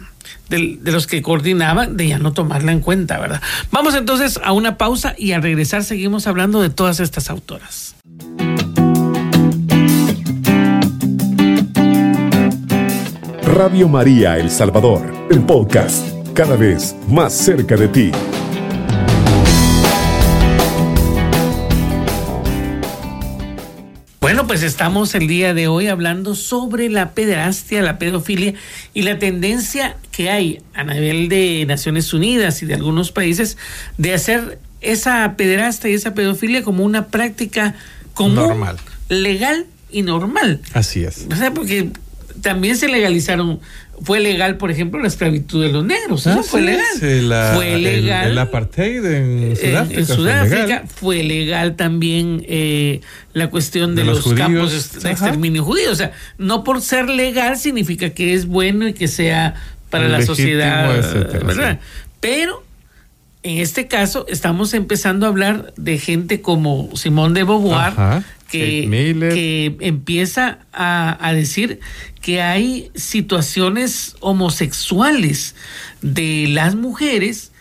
del- 0.49 0.83
de, 0.83 0.91
los 0.91 1.07
que 1.07 1.21
coordinaban 1.21 1.97
de 1.97 2.07
ya 2.07 2.17
no 2.19 2.33
tomarla 2.33 2.71
en 2.71 2.79
cuenta, 2.79 3.19
¿verdad? 3.19 3.41
Vamos 3.71 3.95
entonces 3.95 4.39
a 4.43 4.51
una 4.51 4.77
pausa 4.77 5.15
y 5.17 5.31
al 5.33 5.41
regresar 5.43 5.83
seguimos 5.83 6.27
hablando 6.27 6.61
de 6.61 6.69
todas 6.69 6.99
estas 6.99 7.29
autoras. 7.29 7.95
Radio 13.43 13.87
María 13.87 14.37
El 14.37 14.49
Salvador, 14.49 15.01
el 15.29 15.41
podcast, 15.41 16.07
cada 16.33 16.55
vez 16.55 16.95
más 17.07 17.33
cerca 17.33 17.75
de 17.75 17.87
ti. 17.87 18.11
Bueno, 24.35 24.49
pues 24.49 24.63
estamos 24.63 25.15
el 25.15 25.27
día 25.27 25.53
de 25.53 25.69
hoy 25.69 25.87
hablando 25.87 26.35
sobre 26.35 26.89
la 26.89 27.11
pederastia, 27.11 27.81
la 27.81 27.97
pedofilia 27.97 28.53
y 28.93 29.03
la 29.03 29.17
tendencia 29.17 29.95
que 30.11 30.29
hay 30.29 30.61
a 30.73 30.83
nivel 30.83 31.29
de 31.29 31.63
Naciones 31.65 32.13
Unidas 32.13 32.61
y 32.61 32.65
de 32.65 32.73
algunos 32.73 33.13
países 33.13 33.57
de 33.97 34.13
hacer 34.13 34.59
esa 34.81 35.35
pederastia 35.37 35.89
y 35.89 35.93
esa 35.93 36.13
pedofilia 36.13 36.63
como 36.63 36.83
una 36.83 37.07
práctica 37.07 37.75
común, 38.13 38.35
Normal. 38.35 38.75
legal 39.07 39.67
y 39.89 40.01
normal. 40.01 40.59
Así 40.73 41.05
es. 41.05 41.27
O 41.31 41.35
sea, 41.37 41.53
porque 41.53 41.91
también 42.41 42.75
se 42.75 42.89
legalizaron, 42.89 43.61
fue 44.01 44.19
legal, 44.19 44.57
por 44.57 44.71
ejemplo, 44.71 44.99
la 45.01 45.07
esclavitud 45.07 45.63
de 45.63 45.71
los 45.71 45.83
negros. 45.85 46.25
Eso 46.27 46.43
fue 46.43 46.59
Así 46.61 46.67
legal. 46.69 46.85
eh, 47.01 47.21
la- 47.21 47.51
fue 47.55 47.77
legal. 47.77 48.31
El, 48.31 48.37
apartheid 48.37 49.05
en 49.05 49.43
en- 49.43 49.55
Sudáfrica. 49.55 49.99
en 49.99 50.05
fue 50.05 50.15
Sudáfrica 50.15 50.63
legal. 50.65 50.83
fue 50.87 51.23
legal 51.23 51.75
también 51.75 52.45
eh, 52.47 53.01
la 53.33 53.49
cuestión 53.49 53.95
de, 53.95 54.03
De 54.03 54.07
los, 54.07 54.33
campos 54.33 54.93
de 54.93 54.99
ajá. 54.99 55.11
exterminio 55.11 55.63
judío. 55.63 55.91
O 55.91 55.95
sea, 55.95 56.11
no 56.37 56.63
por 56.63 56.81
ser 56.81 57.09
legal 57.09 57.57
significa 57.57 58.09
que 58.11 58.33
es 58.33 58.45
bueno 58.45 58.87
y 58.87 58.93
que 58.93 59.07
sea 59.07 59.55
para 59.89 60.09
la 60.09 60.21
sociedad, 60.23 60.95
etcétera, 60.97 61.45
¿verdad? 61.45 61.79
sí. 61.81 61.87
Pero 62.19 62.63
en 63.43 63.59
este 63.59 63.87
caso 63.87 64.25
estamos 64.27 64.73
empezando 64.73 65.25
a 65.25 65.29
hablar 65.29 65.73
de 65.77 65.97
gente 65.99 66.41
como 66.41 66.89
Simón 66.95 67.33
de 67.33 67.43
Beauvoir, 67.43 67.91
Ajá, 67.93 68.23
que, 68.49 68.87
que 69.33 69.77
empieza 69.85 70.59
a, 70.71 71.17
a 71.25 71.33
decir 71.33 71.79
que 72.21 72.41
hay 72.41 72.91
situaciones 72.95 74.15
homosexuales 74.19 75.55
de 76.01 76.47
las 76.49 76.75
mujeres 76.75 77.51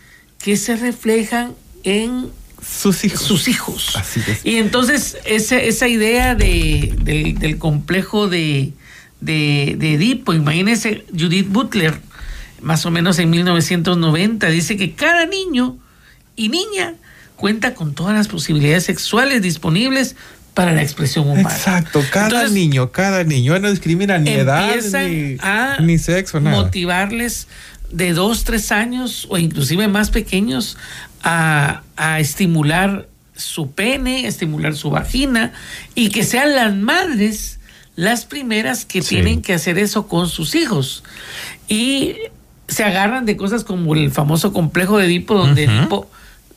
que 0.42 0.56
se 0.56 0.76
reflejan 0.76 1.52
en 1.84 2.30
Sus 2.62 3.04
hijos. 3.04 3.22
sus 3.22 3.48
hijos. 3.48 3.96
Así 3.96 4.20
es. 4.26 4.40
Y 4.44 4.56
entonces 4.56 5.16
esa, 5.24 5.56
esa 5.58 5.88
idea 5.88 6.34
de, 6.34 6.94
del, 7.02 7.38
del 7.38 7.58
complejo 7.58 8.28
de, 8.28 8.72
de, 9.20 9.76
de 9.78 9.94
Edipo, 9.94 10.32
imagínense 10.32 11.04
Judith 11.12 11.48
Butler, 11.48 11.98
más 12.62 12.86
o 12.86 12.90
menos 12.90 13.18
en 13.18 13.30
1990, 13.30 14.48
dice 14.48 14.76
que 14.76 14.94
cada 14.94 15.26
niño 15.26 15.76
y 16.36 16.48
niña 16.48 16.94
cuenta 17.36 17.74
con 17.74 17.94
todas 17.94 18.14
las 18.14 18.28
posibilidades 18.28 18.84
sexuales 18.84 19.42
disponibles 19.42 20.16
para 20.54 20.72
la 20.72 20.82
expresión 20.82 21.28
humana. 21.28 21.42
Exacto, 21.54 22.02
cada 22.10 22.26
Entonces, 22.26 22.52
niño, 22.52 22.92
cada 22.92 23.24
niño 23.24 23.58
no 23.58 23.70
discrimina 23.70 24.18
ni 24.18 24.30
edad, 24.30 24.74
ni, 25.08 25.36
a 25.40 25.78
ni 25.80 25.98
sexo, 25.98 26.40
nada. 26.40 26.56
motivarles 26.56 27.48
de 27.90 28.12
dos, 28.12 28.44
tres 28.44 28.72
años 28.72 29.26
o 29.30 29.36
inclusive 29.38 29.88
más 29.88 30.10
pequeños 30.10 30.76
a, 31.22 31.82
a 31.96 32.20
estimular 32.20 33.08
su 33.36 33.72
pene, 33.72 34.26
a 34.26 34.28
estimular 34.28 34.74
su 34.76 34.90
vagina 34.90 35.52
y 35.96 36.10
que 36.10 36.22
sean 36.24 36.54
las 36.54 36.74
madres 36.74 37.58
las 37.96 38.24
primeras 38.24 38.84
que 38.84 39.02
Sí. 39.02 39.10
tienen 39.16 39.42
que 39.42 39.54
hacer 39.54 39.78
eso 39.78 40.06
con 40.08 40.28
sus 40.28 40.54
hijos. 40.56 41.04
Y 41.68 42.14
se 42.68 42.82
agarran 42.84 43.24
de 43.26 43.36
cosas 43.36 43.62
como 43.64 43.94
el 43.94 44.10
famoso 44.10 44.52
complejo 44.52 44.98
de 44.98 45.06
Edipo, 45.06 45.34
donde. 45.34 45.64
Edipo, 45.64 46.10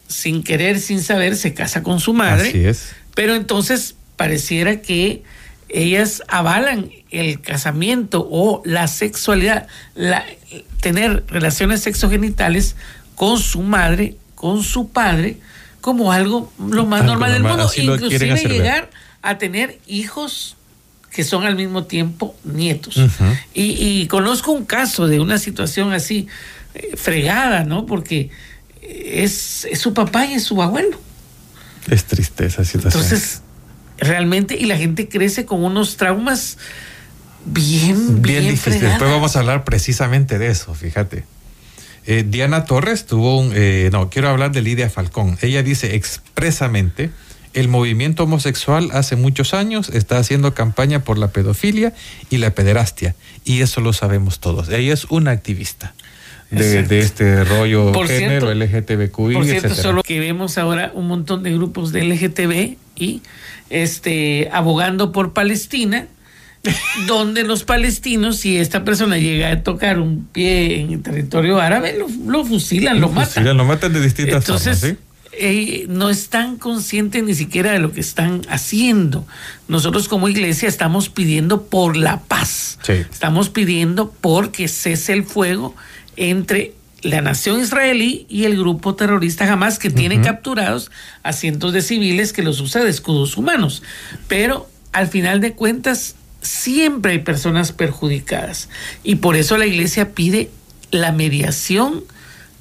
sin 0.07 0.41
querer, 0.43 0.79
sin 0.79 1.01
saber, 1.01 1.35
se 1.35 1.53
casa 1.53 1.83
con 1.83 1.99
su 1.99 2.13
madre. 2.13 2.49
Así 2.49 2.65
es. 2.65 2.95
Pero 3.17 3.33
entonces 3.33 3.95
pareciera 4.15 4.79
que 4.79 5.23
ellas 5.69 6.21
avalan 6.27 6.91
el 7.09 7.41
casamiento 7.41 8.27
o 8.29 8.61
la 8.63 8.87
sexualidad, 8.87 9.65
la, 9.95 10.23
tener 10.81 11.23
relaciones 11.27 11.81
sexogenitales 11.81 12.75
con 13.15 13.39
su 13.39 13.63
madre, 13.63 14.17
con 14.35 14.61
su 14.61 14.89
padre, 14.89 15.37
como 15.81 16.11
algo 16.11 16.53
lo 16.59 16.85
más 16.85 17.01
Algo 17.01 17.13
normal 17.13 17.33
del 17.33 17.41
normal, 17.41 17.65
mundo. 17.65 17.95
Inclusive 17.95 18.35
llegar 18.47 18.91
a 19.23 19.39
tener 19.39 19.79
hijos 19.87 20.55
que 21.09 21.23
son 21.23 21.43
al 21.43 21.55
mismo 21.55 21.85
tiempo 21.85 22.35
nietos. 22.43 23.01
Y, 23.55 23.63
y 23.63 24.05
conozco 24.05 24.51
un 24.51 24.65
caso 24.65 25.07
de 25.07 25.19
una 25.19 25.39
situación 25.39 25.91
así 25.91 26.27
eh, 26.75 26.91
fregada, 26.95 27.63
¿no? 27.63 27.87
Porque 27.87 28.29
es, 28.83 29.65
es 29.65 29.79
su 29.79 29.95
papá 29.95 30.27
y 30.27 30.33
es 30.33 30.43
su 30.43 30.61
abuelo. 30.61 30.99
Es 31.89 32.05
triste 32.05 32.45
esa 32.45 32.65
situación. 32.65 33.03
Entonces, 33.03 33.41
realmente, 33.97 34.55
y 34.57 34.65
la 34.65 34.77
gente 34.77 35.07
crece 35.07 35.45
con 35.45 35.63
unos 35.63 35.97
traumas 35.97 36.57
bien, 37.45 38.21
bien, 38.21 38.21
bien 38.21 38.43
difícil. 38.43 38.73
fregadas. 38.73 38.91
Después 38.91 39.11
vamos 39.11 39.35
a 39.35 39.39
hablar 39.39 39.63
precisamente 39.63 40.37
de 40.37 40.47
eso, 40.47 40.73
fíjate. 40.73 41.25
Eh, 42.05 42.25
Diana 42.27 42.65
Torres 42.65 43.05
tuvo 43.05 43.39
un... 43.39 43.51
eh, 43.53 43.89
no, 43.91 44.09
quiero 44.09 44.29
hablar 44.29 44.51
de 44.51 44.61
Lidia 44.61 44.89
Falcón. 44.89 45.37
Ella 45.41 45.61
dice 45.63 45.95
expresamente, 45.95 47.11
el 47.53 47.67
movimiento 47.67 48.23
homosexual 48.23 48.89
hace 48.93 49.15
muchos 49.15 49.53
años 49.53 49.89
está 49.89 50.17
haciendo 50.17 50.53
campaña 50.53 51.03
por 51.03 51.17
la 51.17 51.29
pedofilia 51.29 51.93
y 52.29 52.37
la 52.37 52.51
pederastia. 52.51 53.15
Y 53.43 53.61
eso 53.61 53.81
lo 53.81 53.93
sabemos 53.93 54.39
todos. 54.39 54.69
Ella 54.69 54.93
es 54.93 55.05
una 55.05 55.31
activista 55.31 55.93
de, 56.49 56.99
este 56.99 57.43
rollo 57.43 57.91
Por 57.91 58.07
género, 58.07 58.53
cierto- 58.53 58.53
LGTBQI, 58.53 59.33
Por 59.33 59.43
cierto, 59.45 59.67
etcétera. 59.67 59.75
solo 59.75 60.03
que 60.03 60.19
vemos 60.19 60.57
ahora 60.57 60.91
un 60.93 61.07
montón 61.07 61.43
de 61.43 61.51
grupos 61.53 61.91
de 61.91 62.03
LGTB 62.05 62.77
y 62.95 63.21
este 63.69 64.49
abogando 64.51 65.11
por 65.11 65.33
Palestina, 65.33 66.07
donde 67.07 67.43
los 67.43 67.63
palestinos, 67.63 68.37
si 68.37 68.57
esta 68.57 68.83
persona 68.83 69.17
llega 69.17 69.51
a 69.51 69.63
tocar 69.63 69.99
un 69.99 70.25
pie 70.31 70.81
en 70.81 70.93
el 70.93 71.01
territorio 71.01 71.59
árabe, 71.59 71.95
lo, 71.97 72.07
lo 72.31 72.45
fusilan, 72.45 72.99
lo, 72.99 73.09
matan. 73.09 73.25
fusilan, 73.33 73.57
lo 73.57 73.65
matan 73.65 73.93
de 73.93 74.01
distintas 74.01 74.43
Entonces, 74.45 74.79
formas, 74.79 74.97
¿sí? 74.97 75.03
eh, 75.39 75.85
no 75.89 76.09
están 76.09 76.57
conscientes 76.57 77.23
ni 77.23 77.35
siquiera 77.35 77.71
de 77.71 77.79
lo 77.79 77.91
que 77.91 77.99
están 77.99 78.41
haciendo. 78.49 79.25
Nosotros 79.67 80.07
como 80.07 80.29
iglesia 80.29 80.67
estamos 80.67 81.09
pidiendo 81.09 81.63
por 81.63 81.95
la 81.95 82.21
paz. 82.21 82.79
Sí. 82.83 82.93
Estamos 82.93 83.49
pidiendo 83.49 84.11
por 84.11 84.51
que 84.51 84.67
cese 84.67 85.13
el 85.13 85.23
fuego 85.25 85.75
entre 86.17 86.73
la 87.03 87.21
nación 87.21 87.61
israelí 87.61 88.25
y 88.27 88.45
el 88.45 88.57
grupo 88.57 88.95
terrorista 88.95 89.51
Hamas 89.51 89.77
que 89.79 89.89
tiene 89.91 90.19
capturados 90.21 90.91
a 91.23 91.31
cientos 91.31 91.71
de 91.71 91.81
civiles 91.83 92.33
que 92.33 92.41
los 92.43 92.59
usa 92.59 92.83
de 92.83 92.89
escudos 92.89 93.37
humanos. 93.37 93.83
Pero 94.27 94.67
al 94.93 95.07
final 95.07 95.39
de 95.39 95.53
cuentas 95.53 96.15
siempre 96.41 97.11
hay 97.13 97.19
personas 97.19 97.71
perjudicadas 97.71 98.67
y 99.03 99.15
por 99.15 99.35
eso 99.35 99.57
la 99.57 99.67
iglesia 99.67 100.13
pide 100.13 100.49
la 100.91 101.11
mediación, 101.11 102.03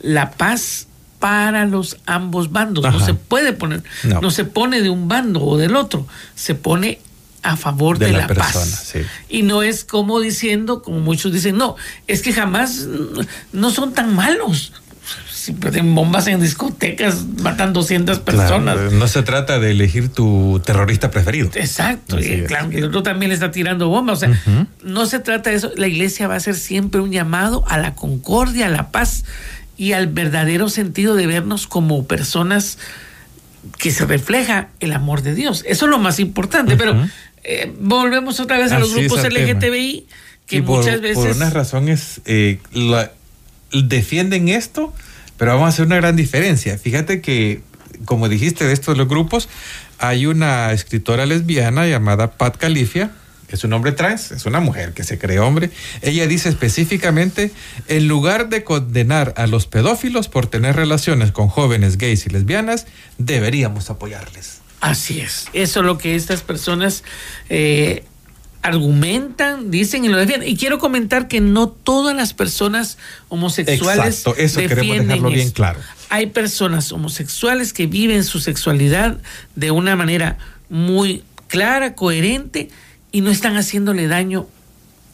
la 0.00 0.32
paz 0.32 0.86
para 1.18 1.64
los 1.64 1.96
ambos 2.04 2.52
bandos. 2.52 2.84
No 2.84 3.00
se 3.04 3.14
puede 3.14 3.54
poner, 3.54 3.82
No. 4.04 4.21
no. 4.21 4.30
se 4.30 4.45
pone 4.45 4.82
de 4.82 4.90
un 4.90 5.08
bando 5.08 5.42
o 5.42 5.56
del 5.56 5.76
otro, 5.76 6.06
se 6.34 6.54
pone 6.54 6.99
a 7.50 7.56
favor 7.56 7.99
De 7.99 8.06
de, 8.06 8.13
la 8.13 8.19
la, 8.21 8.26
persona, 8.26 8.52
paz. 8.52 8.91
sí. 8.93 9.00
Y 9.28 9.43
no 9.43 9.63
es 9.63 9.85
como 9.85 10.21
diciendo, 10.21 10.82
como 10.82 11.00
muchos 11.00 11.32
dicen, 11.32 11.56
no, 11.56 11.76
es 12.06 12.23
que 12.23 12.32
jamás 12.32 12.87
no 13.52 13.71
son 13.71 13.93
tan 13.95 14.15
malos. 14.15 14.73
Si 15.32 15.52
ponen 15.52 15.95
bombas 15.95 16.26
en 16.26 16.41
discotecas, 16.41 17.25
matan 17.41 17.73
200 17.73 18.19
personas. 18.19 18.75
Claro, 18.75 18.91
no 18.91 19.06
se 19.06 19.23
trata 19.23 19.61
de 19.61 19.71
elegir 19.71 20.09
tu 20.09 20.61
terrorista 20.65 21.13
preferido. 21.13 21.50
Exacto, 21.54 22.17
Así 22.17 22.28
y 22.28 22.32
es. 22.41 22.49
claro 22.49 22.69
que 22.71 22.78
el 22.78 22.85
otro 22.87 23.04
también 23.04 23.28
le 23.28 23.35
está 23.35 23.52
tirando 23.52 23.89
bombas. 23.89 24.19
O 24.19 24.26
sea, 24.26 24.67
no 24.82 25.06
se 25.06 25.21
trata 25.21 25.50
de 25.50 25.56
eso. 25.56 25.71
La 25.76 25.87
iglesia 25.87 26.26
va 26.26 26.35
a 26.35 26.41
ser 26.41 26.56
siempre 26.56 27.00
un 27.00 27.13
llamado 27.13 27.63
a 27.69 27.78
la 27.78 27.95
concordia, 27.95 28.67
a 28.67 28.71
la 28.71 28.91
paz 28.91 29.25
y 29.76 29.93
al 29.93 30.09
verdadero 30.09 30.69
sentido 30.69 31.15
de 31.15 31.28
vernos 31.28 31.69
como 31.69 32.04
personas 32.06 32.78
que 33.78 33.93
se 33.93 34.06
refleja 34.06 34.69
el 34.80 34.93
amor 34.93 35.23
de 35.23 35.35
Dios. 35.35 35.63
Eso 35.69 35.85
es 35.85 35.91
lo 35.91 35.99
más 35.99 36.19
importante. 36.19 36.76
Pero. 36.76 36.97
Eh, 37.49 37.73
volvemos 37.80 38.41
otra 38.41 38.59
vez 38.59 38.73
a 38.73 38.78
los 38.78 38.91
Así 38.91 39.00
grupos 39.06 39.23
tema. 39.23 39.39
LGTBI 39.39 40.06
que 40.47 40.56
Y 40.56 40.63
por, 40.63 40.78
muchas 40.80 41.00
veces 41.00 41.17
por 41.25 41.37
unas 41.37 41.52
razones 41.52 42.21
eh, 42.25 42.59
la- 42.73 43.13
defienden 43.73 44.49
esto, 44.49 44.93
pero 45.37 45.52
vamos 45.52 45.67
a 45.67 45.69
hacer 45.69 45.87
una 45.87 45.97
gran 45.97 46.17
diferencia. 46.17 46.78
Fíjate 46.78 47.21
que, 47.21 47.63
como 48.04 48.28
dijiste 48.28 48.65
de 48.65 48.73
estos 48.73 48.97
los 48.97 49.09
grupos, 49.09 49.49
hay 49.99 50.26
una 50.26 50.73
escritora 50.73 51.26
lesbiana 51.26 51.87
llamada 51.87 52.32
Pat 52.32 52.56
Califia, 52.56 53.11
es 53.49 53.63
un 53.65 53.73
hombre 53.73 53.93
trans, 53.93 54.32
es 54.32 54.45
una 54.47 54.59
mujer 54.61 54.93
que 54.93 55.04
se 55.04 55.19
cree 55.19 55.39
hombre. 55.39 55.71
Ella 56.02 56.26
dice 56.26 56.49
específicamente, 56.49 57.52
en 57.87 58.09
lugar 58.09 58.49
de 58.49 58.65
condenar 58.65 59.35
a 59.37 59.47
los 59.47 59.67
pedófilos 59.67 60.28
por 60.28 60.47
tener 60.49 60.75
relaciones 60.75 61.30
con 61.32 61.49
jóvenes 61.49 61.97
gays 61.97 62.26
y 62.26 62.30
lesbianas, 62.30 62.87
deberíamos 63.19 63.89
apoyarles. 63.91 64.61
Así 64.80 65.21
es. 65.21 65.47
Eso 65.52 65.80
es 65.80 65.86
lo 65.86 65.99
que 65.99 66.15
estas 66.15 66.43
personas 66.43 67.02
eh, 67.49 68.04
argumentan, 68.62 69.71
dicen 69.71 70.04
y 70.04 70.08
lo 70.08 70.17
defienden. 70.17 70.49
Y 70.49 70.56
quiero 70.56 70.78
comentar 70.78 71.28
que 71.28 71.41
no 71.41 71.69
todas 71.69 72.17
las 72.17 72.34
personas 72.34 72.99
homosexuales 73.28 74.19
Exacto, 74.19 74.36
eso 74.36 74.60
queremos 74.60 74.99
dejarlo 74.99 75.30
bien 75.30 75.50
claro. 75.50 75.80
Hay 76.08 76.26
personas 76.26 76.93
homosexuales 76.93 77.73
que 77.73 77.86
viven 77.86 78.25
su 78.25 78.41
sexualidad 78.41 79.19
de 79.54 79.71
una 79.71 79.97
manera 79.97 80.39
muy 80.69 81.23
clara, 81.49 81.95
coherente 81.95 82.69
y 83.12 83.21
no 83.21 83.30
están 83.30 83.56
haciéndole 83.56 84.08
daño 84.08 84.49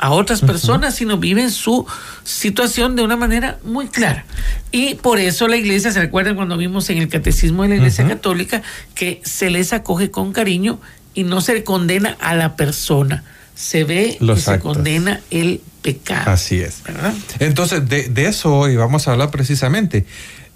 a 0.02 0.10
otras 0.10 0.40
personas, 0.40 0.96
sino 0.96 1.16
viven 1.16 1.52
su 1.52 1.86
situación 2.24 2.96
de 2.96 3.02
una 3.02 3.16
manera 3.16 3.58
muy 3.62 3.86
clara. 3.86 4.24
Y 4.72 4.96
por 4.96 5.20
eso 5.20 5.46
la 5.46 5.56
iglesia, 5.56 5.92
¿se 5.92 6.00
recuerdan 6.00 6.34
cuando 6.34 6.56
vimos 6.56 6.90
en 6.90 6.98
el 6.98 7.08
catecismo 7.08 7.62
de 7.62 7.68
la 7.68 7.76
iglesia 7.76 8.08
católica 8.08 8.62
que 8.96 9.22
se 9.24 9.48
les 9.48 9.72
acoge 9.72 10.10
con 10.10 10.32
cariño 10.32 10.80
y 11.14 11.22
no 11.22 11.40
se 11.40 11.62
condena 11.62 12.16
a 12.20 12.34
la 12.34 12.56
persona? 12.56 13.22
Se 13.54 13.84
ve 13.84 14.16
Los 14.18 14.40
y 14.40 14.42
se 14.42 14.58
condena 14.58 15.20
el 15.30 15.60
pecado. 15.82 16.32
Así 16.32 16.58
es. 16.58 16.82
¿verdad? 16.82 17.14
Entonces, 17.38 17.88
de, 17.88 18.08
de 18.08 18.26
eso 18.26 18.56
hoy 18.56 18.74
vamos 18.74 19.06
a 19.06 19.12
hablar 19.12 19.30
precisamente. 19.30 20.04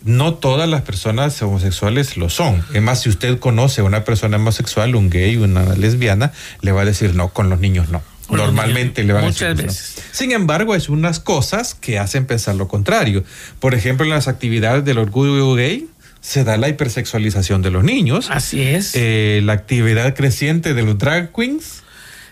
No 0.03 0.35
todas 0.35 0.69
las 0.69 0.83
personas 0.83 1.41
homosexuales 1.41 2.17
lo 2.17 2.31
son. 2.31 2.65
Es 2.75 2.83
más, 2.83 3.03
si 3.03 3.11
usted 3.11 3.39
conoce 3.39 3.83
a 3.83 3.85
una 3.85 4.03
persona 4.03 4.39
homosexual, 4.39 4.97
un 4.97 5.09
gay, 5.09 5.37
una 5.37 5.77
lesbiana, 5.77 6.33
le 6.63 6.73
va 6.73 6.83
a 6.83 6.85
decir 6.85 7.15
no, 7.15 7.29
con 7.29 7.49
los 7.49 7.61
niños 7.61 7.91
no. 7.91 8.03
Normalmente 8.29 9.05
le 9.05 9.12
van 9.12 9.25
a 9.25 9.27
muchas 9.27 9.41
decir 9.41 9.57
que 9.57 9.62
no. 9.62 9.69
veces. 9.69 9.95
Sin 10.12 10.33
embargo, 10.33 10.75
es 10.75 10.89
unas 10.89 11.21
cosas 11.21 11.75
que 11.75 11.99
hacen 11.99 12.27
pensar 12.27 12.55
lo 12.57 12.69
contrario. 12.69 13.25
Por 13.61 13.75
ejemplo, 13.75 14.05
en 14.05 14.11
las 14.11 14.29
actividades 14.29 14.85
del 14.85 14.99
orgullo 14.99 15.55
gay 15.55 15.87
se 16.21 16.43
da 16.43 16.57
la 16.57 16.69
hipersexualización 16.69 17.62
de 17.62 17.71
los 17.71 17.85
niños. 17.85 18.29
Así 18.31 18.61
es. 18.62 18.93
Eh, 18.95 19.41
la 19.45 19.53
actividad 19.53 20.15
creciente 20.17 20.75
de 20.75 20.83
los 20.83 20.99
drag 20.99 21.33
queens. 21.33 21.83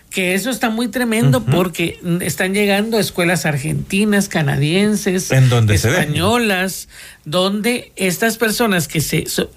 que 0.09 0.33
eso 0.33 0.49
está 0.49 0.69
muy 0.69 0.87
tremendo 0.87 1.43
porque 1.43 1.99
están 2.21 2.53
llegando 2.53 2.95
a 2.97 3.01
escuelas 3.01 3.45
argentinas, 3.45 4.29
canadienses, 4.29 5.29
En 5.31 5.49
donde 5.49 5.77
se 5.77 5.89
españolas, 5.89 6.87
donde 7.25 7.91
estas 7.97 8.37
personas 8.37 8.87
que 8.87 9.01
se 9.01 9.25
so- 9.27 9.51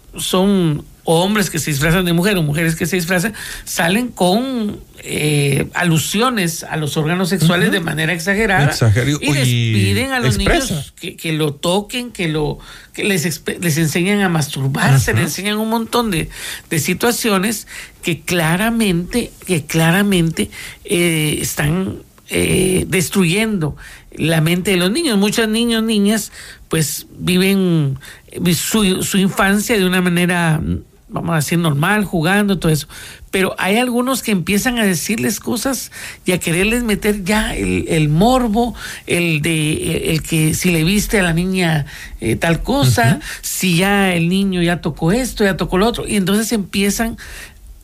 son 1.09 1.29
hombres 1.29 1.51
que 1.51 1.59
se 1.59 1.71
disfrazan 1.71 2.05
de 2.05 2.13
mujer 2.13 2.37
o 2.37 2.43
mujeres 2.43 2.77
que 2.77 2.87
se 2.87 2.97
disfrazan, 2.97 3.35
salen 3.65 4.09
con 4.09 4.79
eh, 4.99 5.69
alusiones 5.75 6.65
a 6.65 6.77
los 6.77 6.97
órganos 6.97 7.31
sexuales 7.31 7.73
de 7.73 7.81
manera 7.81 8.13
exagerada 8.13 8.75
y 9.21 9.33
les 9.33 9.49
piden 9.49 10.13
a 10.13 10.21
los 10.21 10.37
expresa. 10.37 10.75
niños 10.75 10.95
que, 11.01 11.17
que 11.17 11.33
lo 11.33 11.55
toquen, 11.55 12.11
que 12.11 12.29
lo 12.29 12.59
que 12.93 13.05
les, 13.05 13.43
les 13.61 13.79
enseñan 13.79 14.21
a 14.21 14.29
masturbarse, 14.29 15.15
les 15.15 15.25
enseñan 15.25 15.59
un 15.59 15.71
montón 15.71 16.11
de, 16.11 16.29
de 16.69 16.79
situaciones 16.79 17.67
que 18.03 18.21
claramente, 18.21 19.33
que 19.47 19.65
claramente 19.65 20.51
eh, 20.85 21.39
están 21.41 22.03
eh, 22.29 22.85
destruyendo 22.89 23.77
la 24.13 24.41
mente 24.43 24.73
de 24.73 24.77
los 24.77 24.91
niños. 24.91 25.17
Muchos 25.17 25.49
niños, 25.49 25.83
niñas, 25.83 26.33
pues 26.69 27.07
viven 27.19 27.99
eh, 28.27 28.55
su, 28.55 29.03
su 29.03 29.17
infancia 29.17 29.79
de 29.79 29.87
una 29.87 30.03
manera 30.03 30.61
vamos 31.09 31.33
a 31.33 31.37
decir, 31.37 31.59
normal, 31.59 32.05
jugando, 32.05 32.59
todo 32.59 32.71
eso. 32.71 32.89
Pero 33.31 33.55
hay 33.59 33.77
algunos 33.77 34.23
que 34.23 34.31
empiezan 34.31 34.79
a 34.79 34.85
decirles 34.85 35.41
cosas 35.41 35.91
y 36.25 36.33
a 36.33 36.39
quererles 36.39 36.83
meter 36.83 37.25
ya 37.25 37.55
el, 37.55 38.09
morbo, 38.09 38.75
el 39.07 39.43
de 39.43 40.11
el 40.11 40.23
que 40.23 40.55
si 40.55 40.71
le 40.71 40.85
viste 40.85 41.21
a 41.21 41.23
la 41.23 41.33
niña 41.33 41.87
eh, 42.21 42.37
tal 42.37 42.63
cosa, 42.63 43.21
si 43.43 43.77
ya 43.77 44.15
el 44.15 44.29
niño 44.29 44.63
ya 44.63 44.81
tocó 44.81 45.13
esto, 45.13 45.45
ya 45.45 45.57
tocó 45.57 45.79
lo 45.79 45.87
otro, 45.87 46.07
y 46.07 46.17
entonces 46.17 46.53
empiezan, 46.53 47.19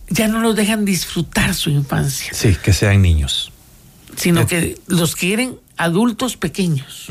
ya 0.09 0.29
no 0.29 0.41
los 0.41 0.57
dejan 0.57 0.85
disfrutar 0.85 1.55
su 1.55 1.71
infancia. 1.71 2.33
Sí, 2.33 2.57
que 2.63 2.73
sean 2.73 3.03
niños. 3.03 3.53
Sino 4.17 4.43
eh. 4.43 4.47
que 4.47 4.79
los 4.87 5.17
quieren 5.17 5.57
adultos 5.77 6.37
pequeños. 6.37 7.09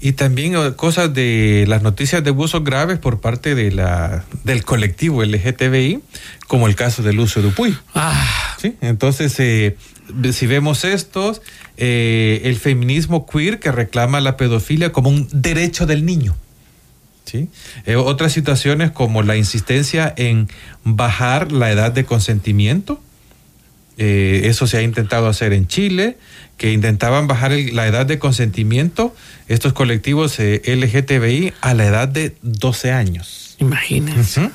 Y 0.00 0.12
también 0.12 0.54
eh, 0.56 0.74
cosas 0.76 1.12
de 1.14 1.64
las 1.68 1.82
noticias 1.82 2.22
de 2.22 2.30
abusos 2.30 2.62
graves 2.62 2.98
por 2.98 3.20
parte 3.20 3.54
de 3.54 3.70
la, 3.72 4.24
del 4.44 4.64
colectivo 4.64 5.24
LGTBI, 5.24 6.00
como 6.46 6.66
el 6.66 6.74
caso 6.74 7.02
del 7.02 7.18
uso 7.18 7.40
de 7.40 7.48
Upuy. 7.48 7.76
Ah. 7.94 8.56
¿Sí? 8.60 8.76
Entonces, 8.80 9.34
eh, 9.40 9.76
si 10.32 10.46
vemos 10.46 10.84
estos, 10.84 11.42
eh, 11.76 12.42
el 12.44 12.56
feminismo 12.56 13.26
queer 13.26 13.58
que 13.58 13.72
reclama 13.72 14.20
la 14.20 14.36
pedofilia 14.36 14.92
como 14.92 15.08
un 15.08 15.28
derecho 15.32 15.86
del 15.86 16.04
niño. 16.04 16.36
¿Sí? 17.24 17.48
otras 17.96 18.32
situaciones 18.32 18.92
como 18.92 19.24
la 19.24 19.36
insistencia 19.36 20.14
en 20.16 20.48
bajar 20.84 21.50
la 21.50 21.72
edad 21.72 21.90
de 21.90 22.04
consentimiento. 22.04 23.00
Eso 23.96 24.66
se 24.66 24.78
ha 24.78 24.82
intentado 24.82 25.26
hacer 25.28 25.52
en 25.52 25.66
Chile 25.66 26.16
que 26.56 26.72
intentaban 26.72 27.26
bajar 27.26 27.52
la 27.52 27.86
edad 27.86 28.06
de 28.06 28.18
consentimiento, 28.18 29.14
estos 29.48 29.72
colectivos 29.72 30.38
eh, 30.38 30.62
LGTBI, 30.64 31.52
a 31.60 31.74
la 31.74 31.86
edad 31.86 32.08
de 32.08 32.34
12 32.42 32.92
años. 32.92 33.56
Imagínense. 33.58 34.50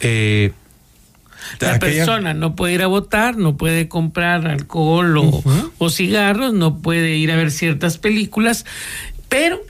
Eh, 0.00 0.52
la 1.60 1.78
persona 1.78 2.32
no 2.32 2.56
puede 2.56 2.74
ir 2.74 2.82
a 2.82 2.86
votar, 2.86 3.36
no 3.36 3.56
puede 3.56 3.88
comprar 3.88 4.46
alcohol 4.46 5.42
o, 5.78 5.90
cigarros, 5.90 6.54
no 6.54 6.78
puede 6.78 7.16
ir 7.16 7.30
a 7.30 7.36
ver 7.36 7.50
ciertas 7.50 7.98
películas, 7.98 8.64
pero 9.28 9.60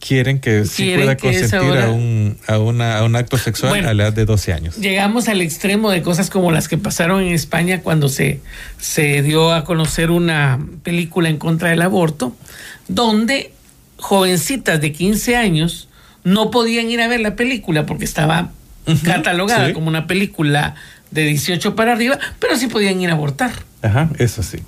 quieren 0.00 0.40
que 0.40 0.64
sí 0.64 0.92
pueda 0.94 1.16
consentir 1.16 1.78
a, 1.78 1.90
un, 1.90 2.36
a, 2.46 2.58
una, 2.58 2.98
a, 2.98 3.04
un 3.04 3.16
acto 3.16 3.38
sexual 3.38 3.86
a 3.86 3.94
la 3.94 4.04
edad 4.04 4.12
de 4.12 4.24
12 4.24 4.52
años. 4.52 4.76
Llegamos 4.76 5.28
al 5.28 5.40
extremo 5.40 5.90
de 5.90 6.02
cosas 6.02 6.30
como 6.30 6.52
las 6.52 6.68
que 6.68 6.78
pasaron 6.78 7.22
en 7.22 7.32
España 7.32 7.80
cuando 7.80 8.08
se, 8.08 8.40
se 8.78 9.22
dio 9.22 9.52
a 9.52 9.64
conocer 9.64 10.10
una 10.10 10.58
película 10.82 11.28
en 11.28 11.38
contra 11.38 11.70
del 11.70 11.82
aborto, 11.82 12.36
donde 12.88 13.52
jovencitas 13.96 14.80
de 14.80 14.92
15 14.92 15.36
años 15.36 15.88
no 16.24 16.50
podían 16.50 16.90
ir 16.90 17.00
a 17.00 17.08
ver 17.08 17.20
la 17.20 17.36
película 17.36 17.86
porque 17.86 18.04
estaba 18.04 18.50
catalogada 19.04 19.72
como 19.72 19.88
una 19.88 20.06
película 20.06 20.74
de 21.10 21.24
18 21.24 21.74
para 21.74 21.92
arriba, 21.92 22.18
pero 22.38 22.56
sí 22.56 22.66
podían 22.66 23.00
ir 23.00 23.10
a 23.10 23.14
abortar. 23.14 23.52
Ajá, 23.82 24.10
eso 24.18 24.42
sí. 24.42 24.58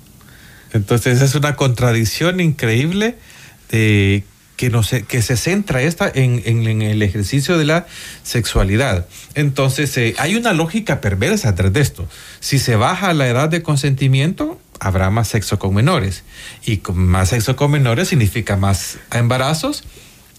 Entonces 0.73 1.21
es 1.21 1.35
una 1.35 1.55
contradicción 1.55 2.39
increíble 2.39 3.15
de 3.71 4.23
que, 4.59 4.69
no 4.69 4.83
se, 4.83 5.03
que 5.03 5.21
se 5.21 5.37
centra 5.37 5.81
esta 5.81 6.11
en, 6.13 6.41
en, 6.43 6.81
el 6.81 7.01
ejercicio 7.01 7.57
de 7.57 7.63
la 7.63 7.87
sexualidad. 8.23 9.07
Entonces, 9.33 9.95
eh, 9.95 10.15
hay 10.17 10.35
una 10.35 10.51
lógica 10.51 10.99
perversa 10.99 11.51
detrás 11.51 11.71
de 11.71 11.79
esto. 11.79 12.09
Si 12.41 12.59
se 12.59 12.75
baja 12.75 13.13
la 13.13 13.29
edad 13.29 13.47
de 13.47 13.63
consentimiento, 13.63 14.59
habrá 14.81 15.11
más 15.11 15.29
sexo 15.29 15.59
con 15.59 15.73
menores. 15.73 16.25
Y 16.65 16.79
con 16.79 16.97
más 16.97 17.29
sexo 17.29 17.55
con 17.55 17.71
menores 17.71 18.09
significa 18.09 18.57
más 18.57 18.97
embarazos 19.13 19.85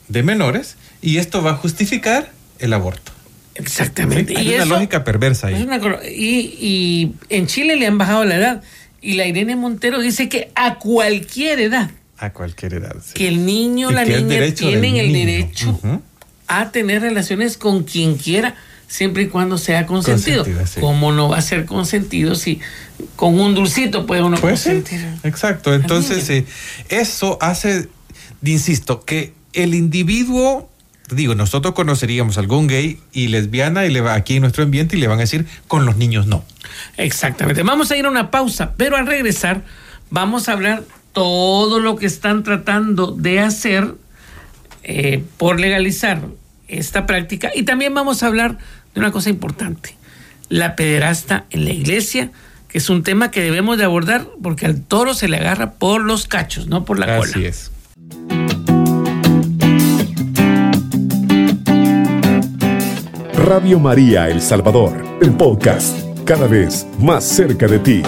de 0.09 0.22
menores. 0.22 0.76
Y 1.00 1.16
esto 1.16 1.42
va 1.42 1.52
a 1.52 1.56
justificar 1.56 2.30
el 2.59 2.74
aborto. 2.74 3.12
Exactamente. 3.54 4.37
Hay 4.37 4.54
una 4.54 4.66
lógica 4.66 5.02
perversa 5.02 5.46
ahí. 5.46 5.66
y, 6.14 6.59
y 6.61 7.12
en 7.30 7.46
Chile 7.46 7.74
le 7.76 7.87
han 7.87 7.96
bajado 7.96 8.26
la 8.26 8.37
edad. 8.37 8.62
Y 9.00 9.14
la 9.14 9.24
Irene 9.26 9.56
Montero 9.56 9.98
dice 9.98 10.28
que 10.28 10.50
a 10.56 10.74
cualquier 10.74 11.59
edad 11.59 11.90
a 12.20 12.30
cualquier 12.30 12.74
edad. 12.74 12.94
Que 13.14 13.28
el 13.28 13.46
niño 13.46 13.88
o 13.88 13.90
la 13.90 14.04
niña 14.04 14.54
tienen 14.54 14.96
el 14.96 15.12
derecho 15.12 15.80
a 16.46 16.70
tener 16.70 17.00
relaciones 17.00 17.56
con 17.56 17.85
quien 17.85 18.16
quiera, 18.16 18.54
siempre 18.87 19.22
y 19.22 19.26
cuando 19.28 19.56
sea 19.56 19.87
consentido. 19.87 20.44
¿Cómo 20.80 21.12
no 21.12 21.30
va 21.30 21.38
a 21.38 21.42
ser 21.42 21.64
consentido 21.64 22.35
si 22.35 22.61
con 23.16 23.40
un 23.40 23.54
dulcito 23.54 24.04
puede 24.04 24.22
uno 24.22 24.37
pues 24.38 24.64
consentir? 24.64 25.00
exacto. 25.22 25.72
Entonces, 25.72 26.28
eh, 26.28 26.44
eso 26.90 27.38
hace, 27.40 27.88
insisto, 28.44 29.04
que 29.04 29.33
el 29.54 29.74
individuo 29.74 30.68
digo, 31.11 31.35
nosotros 31.35 31.74
conoceríamos 31.74 32.38
algún 32.38 32.68
gay 32.68 33.00
y 33.12 33.28
lesbiana 33.28 33.85
y 33.85 33.90
le 33.90 34.00
va 34.00 34.14
aquí 34.14 34.37
en 34.37 34.42
nuestro 34.42 34.62
ambiente 34.62 34.96
y 34.96 35.00
le 35.00 35.09
van 35.09 35.18
a 35.18 35.22
decir 35.22 35.46
con 35.66 35.85
los 35.85 35.96
niños 35.96 36.26
no. 36.26 36.44
Exactamente. 36.96 37.62
Vamos 37.64 37.90
a 37.90 37.96
ir 37.96 38.04
a 38.04 38.11
una 38.11 38.30
pausa, 38.30 38.74
pero 38.76 38.96
al 38.96 39.09
regresar 39.09 39.62
vamos 40.11 40.48
a 40.48 40.52
hablar 40.52 40.85
todo 41.12 41.81
lo 41.81 41.96
que 41.96 42.07
están 42.07 42.42
tratando 42.42 43.12
de 43.12 43.40
hacer 43.40 43.94
eh, 44.83 45.25
por 45.37 45.61
legalizar 45.61 46.23
esta 46.68 47.07
práctica. 47.07 47.51
Y 47.55 47.64
también 47.64 47.94
vamos 47.94 48.23
a 48.23 48.27
hablar 48.27 48.59
de 48.94 49.01
una 49.01 49.12
cosa 49.12 49.31
importante, 49.31 49.96
la 50.49 50.77
pederasta 50.77 51.44
en 51.51 51.64
la 51.64 51.73
iglesia, 51.73 52.31
que 52.68 52.79
es 52.79 52.88
un 52.88 53.03
tema 53.03 53.31
que 53.31 53.40
debemos 53.40 53.79
de 53.79 53.85
abordar 53.85 54.27
porque 54.42 54.66
al 54.66 54.83
toro 54.83 55.14
se 55.14 55.29
le 55.29 55.38
agarra 55.38 55.73
por 55.73 56.03
los 56.03 56.27
cachos, 56.27 56.68
no 56.68 56.85
por 56.85 56.99
la 56.99 57.18
cola. 57.18 57.31
Así 57.31 57.44
es. 57.44 57.70
Radio 63.35 63.81
María 63.81 64.29
El 64.29 64.40
Salvador, 64.40 65.18
el 65.20 65.33
podcast, 65.33 65.99
cada 66.25 66.46
vez 66.46 66.87
más 67.01 67.25
cerca 67.25 67.66
de 67.66 67.79
ti. 67.81 68.03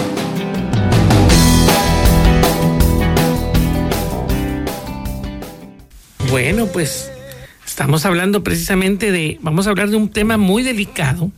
Bueno, 6.33 6.65
pues 6.65 7.11
estamos 7.63 8.07
hablando 8.07 8.43
precisamente 8.43 9.11
de, 9.11 9.37
vamos 9.43 9.67
a 9.67 9.69
hablar 9.69 9.91
de 9.91 9.97
un 9.97 10.09
tema 10.09 10.37
muy 10.37 10.63
delicado, 10.63 11.31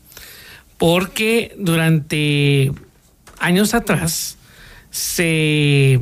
porque 0.78 1.54
durante 1.58 2.72
años 3.38 3.74
atrás 3.74 4.38
se 4.92 6.00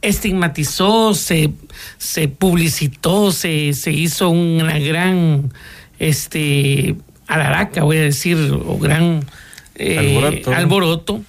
estigmatizó, 0.00 1.12
se, 1.12 1.50
se 1.98 2.28
publicitó, 2.28 3.30
se, 3.30 3.74
se 3.74 3.92
hizo 3.92 4.30
una 4.30 4.78
gran 4.78 5.52
este 5.98 6.96
alaraca, 7.26 7.82
voy 7.82 7.98
a 7.98 8.04
decir, 8.04 8.38
o 8.64 8.78
gran 8.78 9.22
eh, 9.74 10.42
alboroto. 10.46 11.22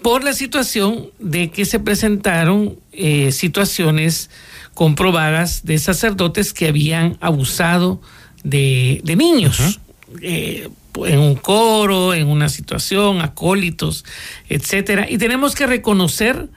por 0.00 0.22
la 0.22 0.32
situación 0.32 1.08
de 1.18 1.50
que 1.50 1.64
se 1.64 1.80
presentaron 1.80 2.78
eh, 2.92 3.32
situaciones 3.32 4.30
comprobadas 4.74 5.64
de 5.64 5.78
sacerdotes 5.78 6.52
que 6.52 6.68
habían 6.68 7.16
abusado 7.20 8.00
de, 8.42 9.02
niños. 9.16 9.80
Eh, 10.20 10.68
en 11.06 11.18
un 11.18 11.34
coro, 11.34 12.14
en 12.14 12.28
una 12.28 12.48
situación, 12.48 13.20
acólitos, 13.20 14.04
etcétera. 14.48 15.10
Y 15.10 15.18
tenemos 15.18 15.54
que 15.54 15.66
reconocer 15.66 16.48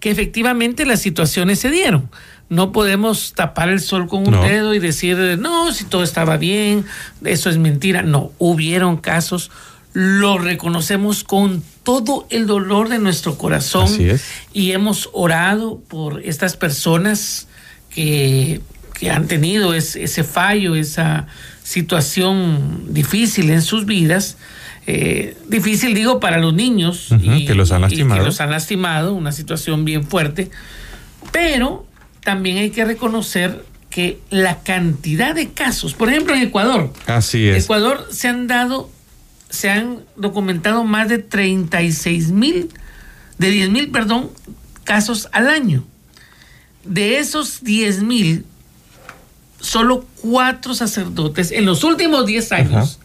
que 0.00 0.10
efectivamente 0.10 0.84
las 0.84 1.00
situaciones 1.00 1.60
se 1.60 1.70
dieron. 1.70 2.10
No 2.48 2.72
podemos 2.72 3.32
tapar 3.34 3.68
el 3.68 3.80
sol 3.80 4.06
con 4.06 4.26
un 4.26 4.40
dedo 4.40 4.74
y 4.74 4.78
decir, 4.78 5.16
no, 5.38 5.72
si 5.72 5.84
todo 5.84 6.02
estaba 6.02 6.36
bien, 6.36 6.84
eso 7.24 7.50
es 7.50 7.58
mentira. 7.58 8.02
No, 8.02 8.32
hubieron 8.38 8.98
casos, 8.98 9.50
lo 9.92 10.38
reconocemos 10.38 11.24
con 11.24 11.62
todo 11.82 12.26
el 12.30 12.46
dolor 12.46 12.88
de 12.88 12.98
nuestro 12.98 13.38
corazón 13.38 13.88
y 14.52 14.72
hemos 14.72 15.08
orado 15.12 15.80
por 15.88 16.22
estas 16.22 16.56
personas 16.56 17.48
que, 17.96 18.60
han 19.10 19.26
tenido 19.26 19.74
ese 19.74 20.24
fallo, 20.24 20.74
esa 20.74 21.26
situación 21.62 22.94
difícil 22.94 23.50
en 23.50 23.62
sus 23.62 23.86
vidas. 23.86 24.36
Eh, 24.86 25.36
difícil 25.48 25.94
digo 25.94 26.20
para 26.20 26.38
los 26.38 26.54
niños 26.54 27.08
que 27.46 27.54
los 27.54 27.72
han 27.72 27.82
lastimado. 27.82 28.20
que 28.20 28.26
los 28.26 28.40
han 28.40 28.50
lastimado, 28.50 29.14
una 29.14 29.32
situación 29.32 29.84
bien 29.84 30.04
fuerte, 30.04 30.50
pero 31.32 31.86
también 32.22 32.58
hay 32.58 32.70
que 32.70 32.84
reconocer 32.84 33.64
que 33.90 34.20
la 34.30 34.60
cantidad 34.60 35.34
de 35.34 35.50
casos, 35.50 35.94
por 35.94 36.08
ejemplo 36.08 36.34
en 36.34 36.42
Ecuador, 36.42 36.92
así 37.06 37.48
es. 37.48 37.64
Ecuador 37.64 38.06
se 38.12 38.28
han 38.28 38.46
dado, 38.46 38.88
se 39.50 39.70
han 39.70 40.00
documentado 40.16 40.84
más 40.84 41.08
de 41.08 41.18
36 41.18 42.30
mil, 42.30 42.68
de 43.38 43.50
10 43.50 43.70
mil, 43.70 43.90
perdón, 43.90 44.30
casos 44.84 45.28
al 45.32 45.48
año 45.48 45.84
de 46.86 47.18
esos 47.18 47.62
10 47.62 48.02
mil, 48.02 48.44
solo 49.60 50.04
cuatro 50.20 50.74
sacerdotes 50.74 51.52
en 51.52 51.64
los 51.64 51.84
últimos 51.84 52.26
10 52.26 52.52
años 52.52 52.98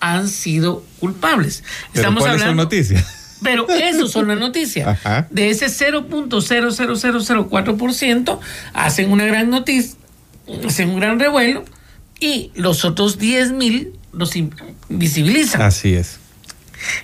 han 0.00 0.28
sido 0.28 0.84
culpables. 0.98 1.62
Estamos 1.94 2.24
hablando. 2.24 2.46
Son 2.46 2.56
noticias? 2.56 3.06
Pero 3.42 3.68
eso 3.68 4.06
son 4.06 4.28
las 4.28 4.38
noticias. 4.38 4.98
De 5.30 5.50
ese 5.50 5.66
0.00004% 5.66 8.38
hacen 8.74 9.10
una 9.10 9.24
gran 9.24 9.50
noticia, 9.50 9.96
hacen 10.66 10.90
un 10.90 11.00
gran 11.00 11.18
revuelo 11.18 11.64
y 12.18 12.52
los 12.54 12.84
otros 12.84 13.18
10 13.18 13.52
mil 13.52 13.94
los 14.12 14.36
invisibilizan. 14.36 15.62
Así 15.62 15.94
es. 15.94 16.18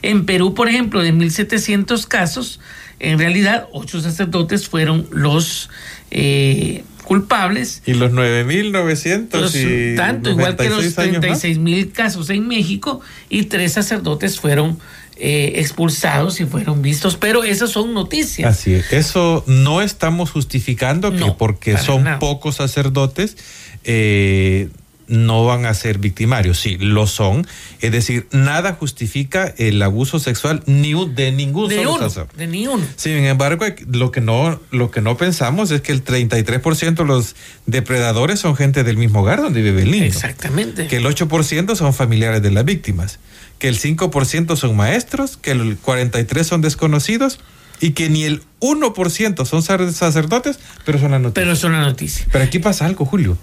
En 0.02 0.26
Perú, 0.26 0.52
por 0.54 0.68
ejemplo, 0.68 1.02
de 1.02 1.14
1.700 1.14 2.06
casos, 2.06 2.60
en 2.98 3.18
realidad 3.18 3.68
ocho 3.72 4.00
sacerdotes 4.00 4.68
fueron 4.68 5.06
los 5.10 5.68
eh, 6.10 6.84
culpables. 7.04 7.82
Y 7.86 7.94
los 7.94 8.12
9.900 8.12 9.92
y 9.92 9.96
Tanto, 9.96 10.30
igual 10.30 10.56
que 10.56 10.68
los 10.68 10.96
36.000 10.96 11.92
casos 11.92 12.30
en 12.30 12.48
México, 12.48 13.00
y 13.28 13.44
tres 13.44 13.72
sacerdotes 13.72 14.40
fueron 14.40 14.78
eh, 15.18 15.54
expulsados 15.56 16.40
y 16.40 16.44
fueron 16.44 16.82
vistos, 16.82 17.16
pero 17.16 17.42
esas 17.42 17.70
son 17.70 17.94
noticias. 17.94 18.50
Así 18.50 18.74
es. 18.74 18.92
Eso 18.92 19.44
no 19.46 19.80
estamos 19.80 20.30
justificando 20.30 21.10
que 21.10 21.32
porque 21.38 21.78
son 21.78 22.04
pocos 22.18 22.56
sacerdotes. 22.56 23.36
Eh, 23.84 24.68
no 25.08 25.44
van 25.44 25.66
a 25.66 25.74
ser 25.74 25.98
victimarios, 25.98 26.58
sí, 26.58 26.76
lo 26.78 27.06
son. 27.06 27.46
Es 27.80 27.92
decir, 27.92 28.26
nada 28.32 28.74
justifica 28.74 29.54
el 29.58 29.80
abuso 29.82 30.18
sexual 30.18 30.62
ni 30.66 30.94
de 31.08 31.32
ningún 31.32 31.68
de 31.68 31.84
solo 31.84 32.28
De 32.36 32.46
ni 32.46 32.66
uno. 32.66 32.84
Sin 32.96 33.12
embargo, 33.12 33.66
lo 33.90 34.10
que 34.10 34.20
no, 34.20 34.60
lo 34.70 34.90
que 34.90 35.00
no 35.00 35.16
pensamos 35.16 35.70
es 35.70 35.80
que 35.80 35.92
el 35.92 36.04
33% 36.04 36.94
de 36.94 37.04
los 37.04 37.36
depredadores 37.66 38.40
son 38.40 38.56
gente 38.56 38.84
del 38.84 38.96
mismo 38.96 39.20
hogar 39.20 39.42
donde 39.42 39.62
vive 39.62 39.82
el 39.82 39.90
niño. 39.90 40.04
Exactamente. 40.04 40.86
Que 40.86 40.96
el 40.96 41.04
8% 41.04 41.76
son 41.76 41.94
familiares 41.94 42.42
de 42.42 42.50
las 42.50 42.64
víctimas. 42.64 43.18
Que 43.58 43.68
el 43.68 43.78
5% 43.78 44.56
son 44.56 44.76
maestros, 44.76 45.36
que 45.36 45.52
el 45.52 45.80
43% 45.80 46.44
son 46.44 46.60
desconocidos 46.60 47.40
y 47.80 47.90
que 47.90 48.08
ni 48.08 48.24
el 48.24 48.42
1% 48.60 49.44
son 49.44 49.62
sacerdotes, 49.62 50.58
pero 50.84 50.98
son 50.98 51.10
la 51.12 51.18
noticia. 51.18 51.42
Pero 51.42 51.56
son 51.56 51.72
la 51.72 51.80
noticia. 51.80 52.26
Pero 52.30 52.44
aquí 52.44 52.58
pasa 52.58 52.86
algo, 52.86 53.04
Julio 53.04 53.38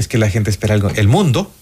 es 0.00 0.08
que 0.08 0.18
la 0.18 0.28
gente 0.28 0.50
espera 0.50 0.74
algo. 0.74 0.90
El 0.90 1.08
mundo 1.08 1.52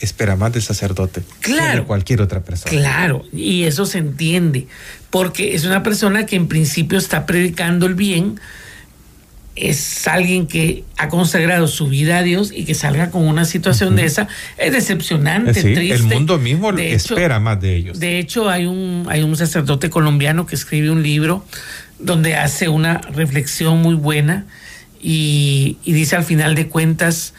espera 0.00 0.36
más 0.36 0.52
del 0.52 0.62
sacerdote 0.62 1.22
claro, 1.40 1.72
que 1.72 1.80
de 1.80 1.84
cualquier 1.84 2.20
otra 2.22 2.40
persona. 2.40 2.70
Claro, 2.70 3.24
y 3.32 3.64
eso 3.64 3.84
se 3.84 3.98
entiende, 3.98 4.68
porque 5.10 5.54
es 5.54 5.64
una 5.64 5.82
persona 5.82 6.26
que 6.26 6.36
en 6.36 6.48
principio 6.48 6.98
está 6.98 7.26
predicando 7.26 7.86
el 7.86 7.94
bien, 7.94 8.40
es 9.56 10.06
alguien 10.06 10.46
que 10.46 10.84
ha 10.96 11.08
consagrado 11.08 11.66
su 11.66 11.88
vida 11.88 12.18
a 12.18 12.22
Dios 12.22 12.52
y 12.54 12.64
que 12.64 12.74
salga 12.74 13.10
con 13.10 13.26
una 13.26 13.44
situación 13.44 13.96
de 13.96 14.04
esa 14.04 14.28
es 14.56 14.72
decepcionante, 14.72 15.52
triste. 15.52 15.92
El 15.92 16.04
mundo 16.04 16.38
mismo 16.38 16.70
espera 16.78 17.40
más 17.40 17.60
de 17.60 17.74
ellos. 17.74 17.98
De 17.98 18.20
hecho, 18.20 18.48
hay 18.48 18.66
un, 18.66 19.06
hay 19.08 19.22
un 19.22 19.36
sacerdote 19.36 19.90
colombiano 19.90 20.46
que 20.46 20.54
escribe 20.54 20.90
un 20.90 21.02
libro 21.02 21.44
donde 21.98 22.36
hace 22.36 22.68
una 22.68 22.98
reflexión 22.98 23.82
muy 23.82 23.96
buena 23.96 24.46
y, 25.02 25.78
y 25.82 25.92
dice 25.92 26.14
al 26.14 26.24
final 26.24 26.54
de 26.54 26.68
cuentas, 26.68 27.34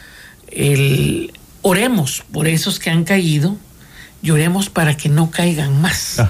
el, 0.50 1.32
oremos 1.62 2.24
por 2.32 2.48
esos 2.48 2.78
que 2.78 2.90
han 2.90 3.04
caído 3.04 3.56
y 4.22 4.30
oremos 4.30 4.68
para 4.68 4.96
que 4.96 5.08
no 5.08 5.30
caigan 5.30 5.80
más. 5.80 6.22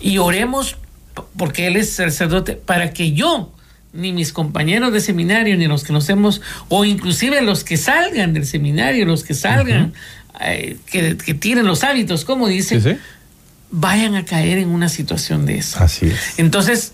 Y 0.00 0.18
oremos, 0.18 0.76
porque 1.36 1.66
Él 1.66 1.76
es 1.76 1.92
sacerdote, 1.92 2.54
para 2.54 2.92
que 2.92 3.12
yo, 3.12 3.52
ni 3.92 4.12
mis 4.12 4.32
compañeros 4.32 4.92
de 4.92 5.00
seminario, 5.00 5.56
ni 5.56 5.66
los 5.66 5.84
que 5.84 5.92
nos 5.92 6.08
hemos, 6.08 6.40
o 6.68 6.84
inclusive 6.84 7.40
los 7.42 7.64
que 7.64 7.76
salgan 7.76 8.32
del 8.32 8.46
seminario, 8.46 9.06
los 9.06 9.22
que 9.22 9.34
salgan, 9.34 9.94
eh, 10.40 10.76
que, 10.86 11.14
tienen 11.34 11.66
los 11.66 11.84
hábitos, 11.84 12.24
como 12.24 12.48
dice, 12.48 12.98
vayan 13.70 14.16
a 14.16 14.24
caer 14.24 14.58
en 14.58 14.68
una 14.68 14.88
situación 14.88 15.46
de 15.46 15.58
esa. 15.58 15.84
Así 15.84 16.06
es. 16.06 16.38
Entonces, 16.38 16.92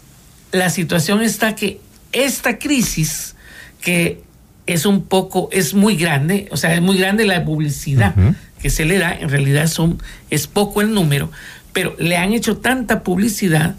la 0.52 0.68
situación 0.68 1.22
está 1.22 1.54
que 1.54 1.80
esta 2.12 2.58
crisis 2.58 3.34
que 3.80 4.22
es 4.72 4.86
un 4.86 5.02
poco, 5.02 5.48
es 5.52 5.74
muy 5.74 5.96
grande, 5.96 6.48
o 6.50 6.56
sea, 6.56 6.74
es 6.74 6.80
muy 6.80 6.98
grande 6.98 7.24
la 7.24 7.44
publicidad 7.44 8.14
que 8.60 8.70
se 8.70 8.84
le 8.84 8.98
da, 8.98 9.12
en 9.12 9.28
realidad 9.28 9.66
son, 9.66 10.00
es 10.30 10.46
poco 10.46 10.80
el 10.80 10.94
número, 10.94 11.30
pero 11.72 11.96
le 11.98 12.16
han 12.16 12.32
hecho 12.32 12.58
tanta 12.58 13.02
publicidad, 13.02 13.74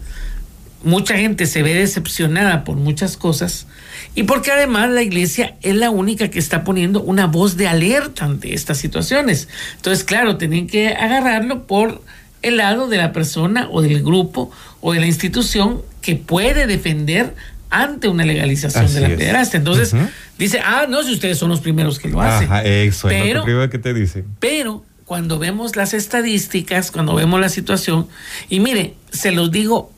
mucha 0.82 1.16
gente 1.16 1.46
se 1.46 1.62
ve 1.62 1.74
decepcionada 1.74 2.64
por 2.64 2.76
muchas 2.76 3.16
cosas, 3.16 3.66
y 4.14 4.24
porque 4.24 4.52
además 4.52 4.90
la 4.90 5.02
iglesia 5.02 5.56
es 5.62 5.74
la 5.74 5.90
única 5.90 6.28
que 6.28 6.38
está 6.38 6.64
poniendo 6.64 7.02
una 7.02 7.26
voz 7.26 7.56
de 7.56 7.66
alerta 7.66 8.24
ante 8.26 8.54
estas 8.54 8.78
situaciones. 8.78 9.48
Entonces, 9.76 10.04
claro, 10.04 10.36
tienen 10.36 10.66
que 10.66 10.88
agarrarlo 10.88 11.66
por 11.66 12.02
el 12.42 12.58
lado 12.58 12.88
de 12.88 12.98
la 12.98 13.12
persona 13.12 13.68
o 13.70 13.82
del 13.82 14.02
grupo 14.02 14.50
o 14.80 14.92
de 14.92 15.00
la 15.00 15.06
institución 15.06 15.82
que 16.02 16.14
puede 16.14 16.66
defender 16.66 17.34
ante 17.74 18.06
una 18.06 18.24
legalización 18.24 18.92
de 18.94 19.00
la 19.00 19.08
pederastia. 19.08 19.58
Entonces, 19.58 19.94
dice, 20.38 20.60
ah, 20.60 20.86
no, 20.88 21.02
si 21.02 21.12
ustedes 21.12 21.38
son 21.38 21.50
los 21.50 21.60
primeros 21.60 21.98
que 21.98 22.08
lo 22.08 22.20
hacen. 22.20 22.46
Ajá, 22.46 22.62
eso 22.62 23.08
pero, 23.08 23.44
es 23.44 23.48
lo 23.48 23.68
que 23.68 23.78
te 23.78 23.92
dice. 23.92 24.24
Pero 24.38 24.84
cuando 25.04 25.40
vemos 25.40 25.74
las 25.74 25.92
estadísticas, 25.92 26.92
cuando 26.92 27.16
vemos 27.16 27.40
la 27.40 27.48
situación, 27.48 28.06
y 28.48 28.60
mire, 28.60 28.94
se 29.10 29.32
los 29.32 29.50
digo, 29.50 29.92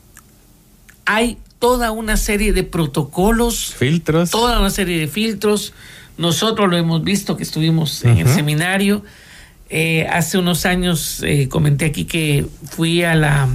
hay 1.05 1.37
toda 1.59 1.91
una 1.91 2.17
serie 2.17 2.51
de 2.51 2.63
protocolos. 2.63 3.75
Filtros. 3.77 4.31
Toda 4.31 4.59
una 4.59 4.71
serie 4.71 4.99
de 4.99 5.07
filtros. 5.07 5.73
Nosotros 6.17 6.67
lo 6.69 6.77
hemos 6.77 7.03
visto 7.03 7.37
que 7.37 7.43
estuvimos 7.43 8.03
en 8.03 8.17
el 8.17 8.27
seminario. 8.27 9.03
Eh, 9.69 10.07
hace 10.09 10.39
unos 10.39 10.65
años 10.65 11.21
eh, 11.23 11.47
comenté 11.47 11.85
aquí 11.85 12.05
que 12.05 12.47
fui 12.71 13.03
a 13.03 13.13
la 13.13 13.47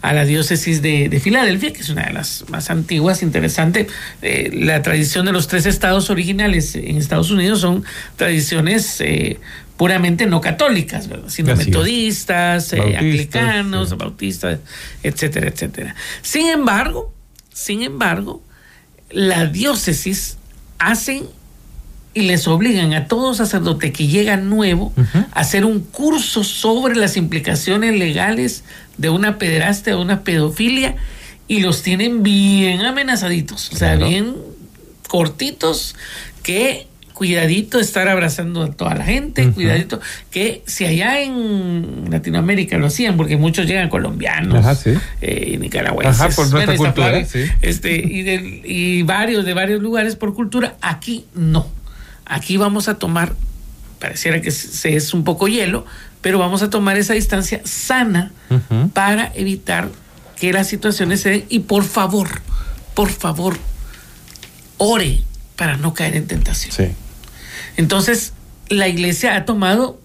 a 0.00 0.12
la 0.12 0.24
diócesis 0.24 0.80
de, 0.80 1.20
Filadelfia, 1.22 1.72
que 1.72 1.80
es 1.80 1.90
una 1.90 2.06
de 2.06 2.12
las 2.12 2.44
más 2.48 2.70
antiguas, 2.70 3.22
interesante. 3.22 3.88
Eh, 4.22 4.50
la 4.52 4.82
tradición 4.82 5.26
de 5.26 5.32
los 5.32 5.48
tres 5.48 5.66
estados 5.66 6.10
originales 6.10 6.76
en 6.76 6.96
Estados 6.96 7.30
Unidos 7.30 7.60
son 7.60 7.84
tradiciones 8.16 9.00
eh, 9.00 9.40
puramente 9.76 10.26
no 10.26 10.40
católicas, 10.40 11.08
sino 11.28 11.56
metodistas, 11.56 12.72
eh, 12.72 12.96
anglicanos, 12.96 13.96
bautistas, 13.96 14.60
etcétera, 15.02 15.48
etcétera. 15.48 15.94
Sin 16.22 16.48
embargo, 16.48 17.12
sin 17.52 17.82
embargo, 17.82 18.42
la 19.10 19.46
diócesis 19.46 20.38
hacen 20.78 21.24
y 22.14 22.22
les 22.22 22.48
obligan 22.48 22.94
a 22.94 23.06
todo 23.06 23.34
sacerdote 23.34 23.92
que 23.92 24.08
llega 24.08 24.36
nuevo 24.36 24.92
a 25.32 25.40
hacer 25.40 25.64
un 25.64 25.80
curso 25.80 26.42
sobre 26.42 26.96
las 26.96 27.16
implicaciones 27.16 27.96
legales 27.96 28.64
de 28.98 29.10
una 29.10 29.38
pederastia, 29.38 29.94
de 29.94 30.00
una 30.00 30.22
pedofilia, 30.22 30.96
y 31.46 31.60
los 31.60 31.82
tienen 31.82 32.22
bien 32.22 32.82
amenazaditos, 32.82 33.72
o 33.72 33.76
sea, 33.76 33.96
bien 33.96 34.36
cortitos, 35.08 35.96
que 36.42 36.86
cuidadito 37.14 37.80
estar 37.80 38.06
abrazando 38.06 38.62
a 38.62 38.70
toda 38.70 38.94
la 38.94 39.04
gente, 39.04 39.50
cuidadito, 39.50 40.00
que 40.30 40.62
si 40.66 40.84
allá 40.84 41.20
en 41.20 42.04
Latinoamérica 42.10 42.78
lo 42.78 42.86
hacían, 42.86 43.16
porque 43.16 43.36
muchos 43.36 43.66
llegan 43.66 43.88
colombianos, 43.88 44.86
eh, 45.20 45.58
nicaragüenses, 45.58 46.36
cultura, 46.36 47.26
este, 47.60 47.96
y, 47.96 48.62
y 48.64 49.02
varios 49.02 49.44
de 49.44 49.52
varios 49.52 49.82
lugares 49.82 50.14
por 50.14 50.32
cultura, 50.32 50.76
aquí 50.80 51.24
no. 51.34 51.66
Aquí 52.24 52.56
vamos 52.56 52.88
a 52.88 52.98
tomar, 52.98 53.34
pareciera 53.98 54.40
que 54.40 54.52
se 54.52 54.94
es 54.94 55.12
un 55.12 55.24
poco 55.24 55.48
hielo, 55.48 55.86
pero 56.20 56.38
vamos 56.38 56.62
a 56.62 56.70
tomar 56.70 56.96
esa 56.96 57.14
distancia 57.14 57.60
sana 57.64 58.32
para 58.92 59.32
evitar 59.34 59.88
que 60.36 60.52
las 60.52 60.68
situaciones 60.68 61.20
se 61.20 61.30
den 61.30 61.44
y 61.48 61.60
por 61.60 61.84
favor, 61.84 62.28
por 62.94 63.10
favor, 63.10 63.56
ore 64.76 65.22
para 65.56 65.76
no 65.76 65.94
caer 65.94 66.16
en 66.16 66.26
tentación. 66.26 66.94
Entonces, 67.76 68.32
la 68.68 68.88
iglesia 68.88 69.36
ha 69.36 69.44
tomado 69.44 70.00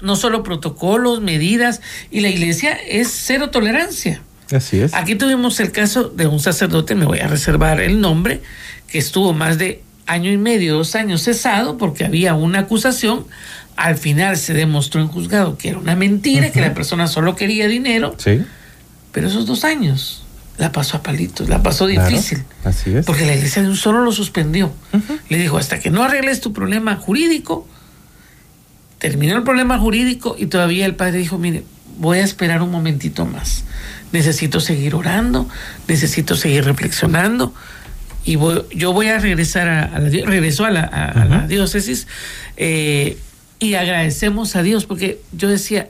no 0.00 0.16
solo 0.16 0.42
protocolos, 0.42 1.20
medidas, 1.20 1.80
y 2.10 2.20
la 2.20 2.28
iglesia 2.28 2.72
es 2.72 3.10
cero 3.10 3.50
tolerancia. 3.50 4.22
Así 4.52 4.78
es. 4.78 4.94
Aquí 4.94 5.14
tuvimos 5.14 5.58
el 5.60 5.72
caso 5.72 6.04
de 6.04 6.26
un 6.26 6.38
sacerdote, 6.38 6.94
me 6.94 7.06
voy 7.06 7.20
a 7.20 7.26
reservar 7.26 7.80
el 7.80 8.00
nombre, 8.00 8.42
que 8.88 8.98
estuvo 8.98 9.32
más 9.32 9.58
de 9.58 9.82
año 10.06 10.30
y 10.30 10.36
medio, 10.36 10.76
dos 10.76 10.94
años 10.94 11.22
cesado 11.22 11.78
porque 11.78 12.04
había 12.04 12.34
una 12.34 12.60
acusación 12.60 13.26
al 13.76 13.96
final 13.96 14.36
se 14.36 14.54
demostró 14.54 15.00
en 15.00 15.08
juzgado 15.08 15.58
que 15.58 15.68
era 15.68 15.78
una 15.78 15.96
mentira, 15.96 16.50
que 16.50 16.60
la 16.60 16.74
persona 16.74 17.06
solo 17.06 17.36
quería 17.36 17.68
dinero. 17.68 18.14
Sí. 18.18 18.42
Pero 19.12 19.28
esos 19.28 19.46
dos 19.46 19.64
años 19.64 20.24
la 20.58 20.72
pasó 20.72 20.96
a 20.96 21.02
palitos, 21.02 21.48
la 21.48 21.62
pasó 21.62 21.86
difícil. 21.86 22.44
así 22.64 22.94
es. 22.94 23.04
Porque 23.04 23.26
la 23.26 23.34
iglesia 23.34 23.62
de 23.62 23.68
un 23.68 23.76
solo 23.76 24.02
lo 24.02 24.12
suspendió. 24.12 24.72
Le 25.28 25.38
dijo, 25.38 25.58
hasta 25.58 25.78
que 25.78 25.90
no 25.90 26.02
arregles 26.02 26.40
tu 26.40 26.52
problema 26.52 26.96
jurídico, 26.96 27.68
terminó 28.98 29.36
el 29.36 29.42
problema 29.42 29.78
jurídico 29.78 30.36
y 30.38 30.46
todavía 30.46 30.86
el 30.86 30.94
padre 30.96 31.18
dijo, 31.18 31.38
mire, 31.38 31.64
voy 31.98 32.18
a 32.18 32.24
esperar 32.24 32.62
un 32.62 32.70
momentito 32.70 33.26
más. 33.26 33.64
Necesito 34.12 34.60
seguir 34.60 34.94
orando, 34.94 35.48
necesito 35.86 36.36
seguir 36.36 36.64
reflexionando 36.64 37.52
y 38.26 38.36
yo 38.74 38.92
voy 38.92 39.06
a 39.06 39.18
regresar 39.20 39.68
a, 39.68 39.98
la, 39.98 40.08
regresó 40.26 40.64
a 40.64 40.70
la, 40.70 41.46
diócesis 41.48 42.08
eh, 42.56 43.16
y 43.58 43.74
agradecemos 43.74 44.56
a 44.56 44.62
Dios 44.62 44.86
porque 44.86 45.20
yo 45.32 45.48
decía, 45.48 45.88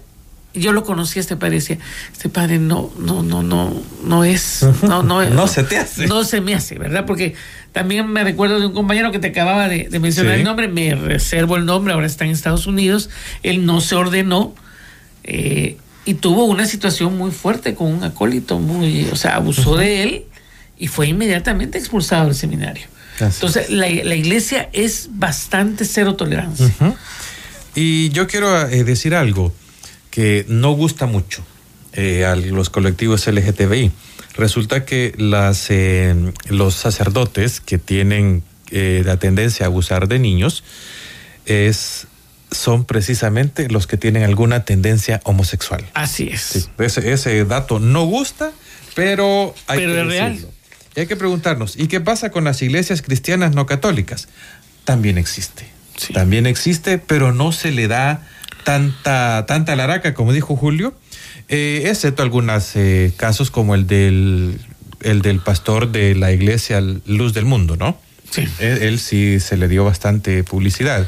yo 0.55 0.73
lo 0.73 0.85
conocí 0.85 1.19
a 1.19 1.21
este 1.21 1.37
padre 1.37 1.57
decía, 1.57 1.79
este 2.13 2.29
padre 2.29 2.59
no, 2.59 2.91
no, 2.99 3.23
no, 3.23 3.43
no, 3.43 3.83
no 4.05 4.25
es, 4.25 4.67
no, 4.83 5.03
no, 5.03 5.25
no 5.31 5.49
se 5.49 5.65
te 5.65 5.77
hace. 5.77 6.07
No 6.07 6.25
se 6.25 6.41
me 6.41 6.55
hace, 6.55 6.79
¿verdad? 6.79 7.05
Porque 7.07 7.35
también 7.73 8.09
me 8.09 8.25
recuerdo 8.25 8.59
de 8.59 8.67
un 8.67 8.73
compañero 8.73 9.13
que 9.13 9.19
te 9.19 9.29
acababa 9.29 9.69
de, 9.69 9.89
mencionar 10.01 10.35
el 10.35 10.45
nombre, 10.45 10.69
me 10.69 10.95
reservo 10.95 11.57
el 11.57 11.67
nombre, 11.67 11.93
ahora 11.93 12.07
está 12.07 12.25
en 12.25 12.31
Estados 12.31 12.67
Unidos, 12.67 13.11
él 13.43 13.67
no 13.67 13.81
se 13.81 13.95
ordenó, 13.95 14.55
eh, 15.25 15.77
y 16.05 16.15
tuvo 16.15 16.45
una 16.45 16.67
situación 16.67 17.19
muy 17.19 17.33
fuerte 17.33 17.75
con 17.75 17.93
un 17.93 18.05
acólito, 18.05 18.61
muy, 18.61 19.09
o 19.11 19.17
sea, 19.17 19.35
abusó 19.35 19.77
de 19.77 20.05
él 20.05 20.25
y 20.79 20.87
fue 20.87 21.09
inmediatamente 21.09 21.79
expulsado 21.79 22.27
del 22.27 22.35
seminario. 22.35 22.87
Entonces, 23.19 23.71
la, 23.71 23.89
iglesia 23.89 24.69
es 24.73 25.09
bastante 25.11 25.85
cero 25.85 26.15
tolerancia. 26.17 26.71
Y 27.77 28.09
yo 28.09 28.27
quiero 28.27 28.69
eh, 28.69 28.85
decir 28.85 29.15
algo 29.15 29.55
que 30.11 30.47
no 30.49 30.73
gusta 30.73 31.05
mucho 31.05 31.45
eh, 31.93 32.25
a 32.25 32.35
los 32.35 32.71
colectivos 32.71 33.27
LGTBI. 33.27 33.93
Resulta 34.35 34.87
que 34.87 35.15
las, 35.19 35.67
eh, 35.69 36.33
los 36.49 36.75
sacerdotes 36.75 37.61
que 37.61 37.79
tienen 37.79 38.43
la 38.69 39.17
tendencia 39.19 39.65
a 39.65 39.69
abusar 39.69 40.09
de 40.09 40.19
niños 40.19 40.65
es, 41.45 42.09
son 42.51 42.85
precisamente 42.85 43.69
los 43.69 43.87
que 43.87 43.97
tienen 43.97 44.25
alguna 44.25 44.65
tendencia 44.65 45.21
homosexual. 45.23 45.87
Así 45.95 46.29
es. 46.33 46.69
ese, 46.79 47.13
ese, 47.13 47.45
dato 47.45 47.79
no 47.79 48.05
gusta, 48.07 48.51
pero 48.97 49.55
hay 49.69 49.79
pero 49.79 49.93
que 49.93 50.01
es 50.01 50.07
real. 50.09 50.47
Y 50.97 51.01
hay 51.01 51.07
que 51.07 51.15
preguntarnos, 51.15 51.77
¿y 51.79 51.87
qué 51.87 52.01
pasa 52.01 52.31
con 52.31 52.43
las 52.43 52.61
iglesias 52.61 53.03
cristianas 53.03 53.55
no 53.55 53.67
católicas? 53.67 54.29
También 54.85 55.17
existe. 55.17 55.76
También 56.13 56.47
existe, 56.47 56.99
pero 56.99 57.33
no 57.33 57.53
se 57.53 57.73
le 57.73 57.89
da 57.89 58.27
tanta, 58.65 59.45
tanta 59.47 59.77
laraca, 59.77 60.15
como 60.15 60.33
dijo 60.33 60.57
Julio, 60.57 60.95
eh, 61.49 61.85
excepto 61.87 62.23
algunos 62.23 62.75
eh, 62.75 63.13
casos 63.17 63.51
como 63.51 63.75
el 63.75 63.87
del, 63.87 64.61
el 65.03 65.23
del 65.23 65.41
pastor 65.41 65.93
de 65.93 66.15
la 66.15 66.33
iglesia 66.33 66.81
Luz 66.81 67.33
del 67.33 67.45
Mundo, 67.45 67.77
¿no? 67.77 67.99
Sí. 68.31 68.45
Él, 68.59 68.99
sí 68.99 69.39
se 69.41 69.57
le 69.57 69.69
dio 69.69 69.85
bastante 69.85 70.43
publicidad. 70.43 71.07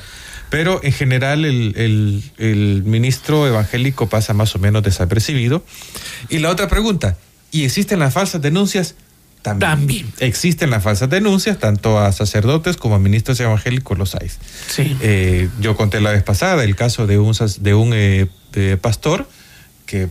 Pero 0.51 0.81
en 0.83 0.93
general 0.93 1.45
el, 1.45 1.75
el, 1.77 2.23
el, 2.39 2.83
ministro 2.85 3.47
evangélico 3.47 4.09
pasa 4.09 4.33
más 4.33 4.55
o 4.55 4.59
menos 4.59 4.83
desapercibido. 4.83 5.63
Y 6.31 6.39
la 6.39 6.51
otra 6.51 6.69
pregunta, 6.69 7.19
¿y 7.51 7.65
existen 7.65 7.99
las 7.99 8.15
falsas 8.15 8.41
denuncias? 8.41 8.95
También. 9.43 10.13
Existen 10.19 10.71
las 10.71 10.83
falsas 10.83 11.09
denuncias, 11.09 11.59
tanto 11.59 11.99
a 11.99 12.13
sacerdotes 12.13 12.77
como 12.77 12.97
a 12.97 12.99
ministros 12.99 13.39
evangélicos 13.41 13.97
los 13.97 14.15
hay. 14.15 14.31
Sí. 14.69 14.97
Eh, 15.01 15.49
yo 15.61 15.77
conté 15.77 16.01
la 16.01 16.11
vez 16.11 16.23
pasada 16.23 16.65
el 16.65 16.77
caso 16.77 17.07
de 17.07 17.19
un, 17.19 17.35
de 17.61 17.75
un 17.75 17.93
eh, 17.95 18.77
pastor 18.81 19.29
que 19.87 20.09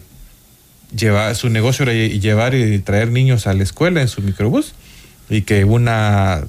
lleva, 0.95 1.33
su 1.35 1.49
negocio 1.49 1.83
era 1.83 1.93
llevar 1.93 2.55
y 2.55 2.79
traer 2.79 3.11
niños 3.11 3.47
a 3.47 3.53
la 3.53 3.63
escuela 3.63 4.01
en 4.01 4.07
su 4.07 4.21
microbús 4.21 4.73
y 5.29 5.41
que 5.41 5.65
una, 5.65 6.47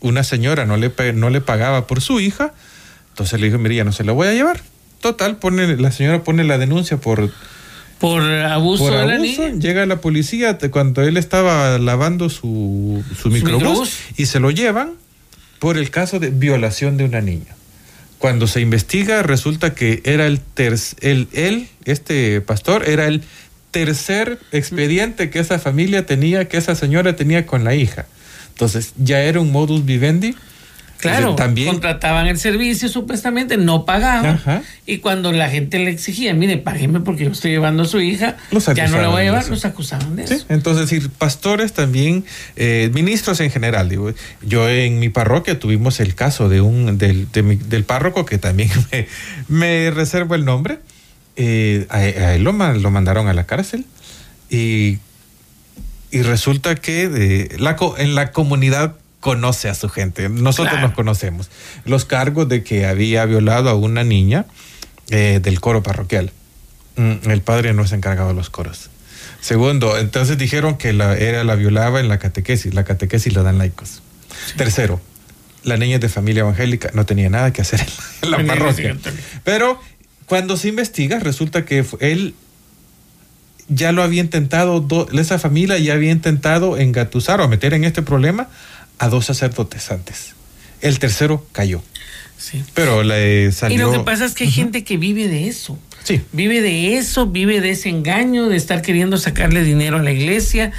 una 0.00 0.24
señora 0.24 0.66
no 0.66 0.76
le, 0.76 0.92
no 1.14 1.30
le 1.30 1.40
pagaba 1.40 1.86
por 1.86 2.00
su 2.00 2.20
hija, 2.20 2.52
entonces 3.10 3.40
le 3.40 3.46
dijo, 3.46 3.58
mira, 3.58 3.76
ya 3.76 3.84
no 3.84 3.92
se 3.92 4.04
la 4.04 4.12
voy 4.12 4.28
a 4.28 4.32
llevar. 4.32 4.60
Total, 5.00 5.36
pone, 5.36 5.76
la 5.76 5.92
señora 5.92 6.24
pone 6.24 6.42
la 6.44 6.58
denuncia 6.58 6.96
por 6.96 7.32
por 7.98 8.22
abuso, 8.22 8.90
de 8.90 9.06
la 9.06 9.18
niña. 9.18 9.50
Llega 9.58 9.86
la 9.86 10.00
policía 10.00 10.58
cuando 10.70 11.02
él 11.02 11.16
estaba 11.16 11.78
lavando 11.78 12.30
su, 12.30 13.02
su, 13.20 13.30
microbús, 13.30 13.98
y 14.16 14.26
se 14.26 14.40
lo 14.40 14.50
llevan 14.50 14.92
por 15.58 15.76
el 15.76 15.90
caso 15.90 16.20
de 16.20 16.30
violación 16.30 16.96
de 16.96 17.04
una 17.04 17.20
niña. 17.20 17.56
Cuando 18.18 18.46
se 18.46 18.60
investiga, 18.60 19.22
resulta 19.22 19.74
que 19.74 20.02
era 20.04 20.26
el, 20.26 20.40
el 21.00 21.28
él, 21.32 21.68
este 21.84 22.40
pastor, 22.40 22.88
era 22.88 23.06
el 23.06 23.22
tercer 23.70 24.38
expediente 24.50 25.30
que 25.30 25.38
esa 25.38 25.58
familia 25.58 26.06
tenía, 26.06 26.48
que 26.48 26.56
esa 26.56 26.74
señora 26.74 27.16
tenía 27.16 27.46
con 27.46 27.64
la 27.64 27.74
hija. 27.74 28.06
Entonces, 28.50 28.92
ya 28.96 29.20
era 29.20 29.40
un 29.40 29.52
modus 29.52 29.84
vivendi 29.84 30.34
Claro, 30.98 31.36
también 31.36 31.68
contrataban 31.68 32.26
el 32.26 32.38
servicio 32.38 32.88
supuestamente, 32.88 33.56
no 33.56 33.84
pagaban. 33.84 34.40
Y 34.84 34.98
cuando 34.98 35.30
la 35.32 35.48
gente 35.48 35.78
le 35.78 35.90
exigía, 35.90 36.34
mire, 36.34 36.58
págueme 36.58 37.00
porque 37.00 37.24
yo 37.24 37.30
estoy 37.30 37.52
llevando 37.52 37.84
a 37.84 37.86
su 37.86 38.00
hija, 38.00 38.36
ya 38.74 38.88
no 38.88 39.00
la 39.00 39.08
voy 39.08 39.22
a 39.22 39.24
llevar, 39.24 39.48
los 39.48 39.64
acusaban 39.64 40.16
de 40.16 40.24
eso. 40.24 40.44
Entonces, 40.48 40.90
decir, 40.90 41.10
pastores 41.10 41.72
también, 41.72 42.24
eh, 42.56 42.90
ministros 42.92 43.40
en 43.40 43.50
general. 43.50 43.88
Digo, 43.88 44.12
yo 44.42 44.68
en 44.68 44.98
mi 44.98 45.08
parroquia 45.08 45.58
tuvimos 45.58 46.00
el 46.00 46.14
caso 46.14 46.48
de 46.48 46.60
un 46.60 46.98
del, 46.98 47.28
del 47.30 47.84
párroco 47.84 48.24
que 48.24 48.38
también 48.38 48.70
me, 49.48 49.90
reservo 49.90 50.34
el 50.34 50.44
nombre. 50.44 50.80
Eh, 51.36 51.86
a, 51.90 52.04
él 52.34 52.42
lo, 52.42 52.52
lo, 52.52 52.90
mandaron 52.90 53.28
a 53.28 53.32
la 53.32 53.46
cárcel 53.46 53.86
y, 54.50 54.98
y 56.10 56.22
resulta 56.22 56.74
que 56.74 57.08
de, 57.08 57.56
la, 57.58 57.76
en 57.98 58.16
la 58.16 58.32
comunidad 58.32 58.96
conoce 59.20 59.68
a 59.68 59.74
su 59.74 59.88
gente. 59.88 60.28
Nosotros 60.28 60.80
nos 60.80 60.92
conocemos. 60.92 61.50
Los 61.84 62.04
cargos 62.04 62.48
de 62.48 62.62
que 62.62 62.86
había 62.86 63.24
violado 63.24 63.68
a 63.68 63.74
una 63.74 64.04
niña 64.04 64.46
eh, 65.10 65.40
del 65.42 65.60
coro 65.60 65.82
parroquial. 65.82 66.32
Mm, 66.96 67.30
el 67.30 67.40
padre 67.42 67.72
no 67.72 67.82
es 67.82 67.92
encargado 67.92 68.28
de 68.28 68.34
los 68.34 68.50
coros. 68.50 68.90
Segundo, 69.40 69.98
entonces 69.98 70.36
dijeron 70.36 70.76
que 70.76 70.92
la, 70.92 71.16
era 71.16 71.44
la 71.44 71.54
violaba 71.54 72.00
en 72.00 72.08
la 72.08 72.18
catequesis. 72.18 72.74
La 72.74 72.84
catequesis 72.84 73.34
la 73.34 73.42
dan 73.42 73.58
laicos. 73.58 74.02
Tercero, 74.56 75.00
la 75.64 75.76
niña 75.76 75.98
de 75.98 76.08
familia 76.08 76.40
evangélica 76.40 76.90
no 76.94 77.06
tenía 77.06 77.30
nada 77.30 77.52
que 77.52 77.62
hacer 77.62 77.84
en 78.22 78.30
la, 78.30 78.44
parroquia. 78.44 78.96
Pero 79.44 79.80
cuando 80.26 80.56
se 80.56 80.68
investiga, 80.68 81.18
resulta 81.18 81.64
que 81.64 81.84
él 82.00 82.34
ya 83.68 83.92
lo 83.92 84.02
había 84.02 84.20
intentado, 84.20 84.86
esa 85.12 85.38
familia 85.38 85.78
ya 85.78 85.94
había 85.94 86.10
intentado 86.10 86.78
engatusar 86.78 87.40
o 87.40 87.48
meter 87.48 87.74
en 87.74 87.84
este 87.84 88.02
problema 88.02 88.48
a 88.98 89.08
dos 89.08 89.26
sacerdotes 89.26 89.90
antes. 89.90 90.34
El 90.80 90.98
tercero 90.98 91.46
cayó. 91.52 91.82
Sí. 92.36 92.62
Pero 92.74 93.02
le 93.02 93.50
salió. 93.52 93.76
Y 93.76 93.80
lo 93.80 93.92
que 93.92 94.00
pasa 94.00 94.24
es 94.24 94.34
que 94.34 94.44
hay 94.44 94.50
gente 94.50 94.84
que 94.84 94.96
vive 94.96 95.26
de 95.26 95.48
eso. 95.48 95.78
Sí. 96.04 96.22
Vive 96.32 96.62
de 96.62 96.96
eso, 96.96 97.26
vive 97.26 97.60
de 97.60 97.70
ese 97.70 97.88
engaño, 97.88 98.48
de 98.48 98.56
estar 98.56 98.80
queriendo 98.80 99.18
sacarle 99.18 99.62
dinero 99.64 99.98
a 99.98 100.02
la 100.02 100.12
iglesia, 100.12 100.72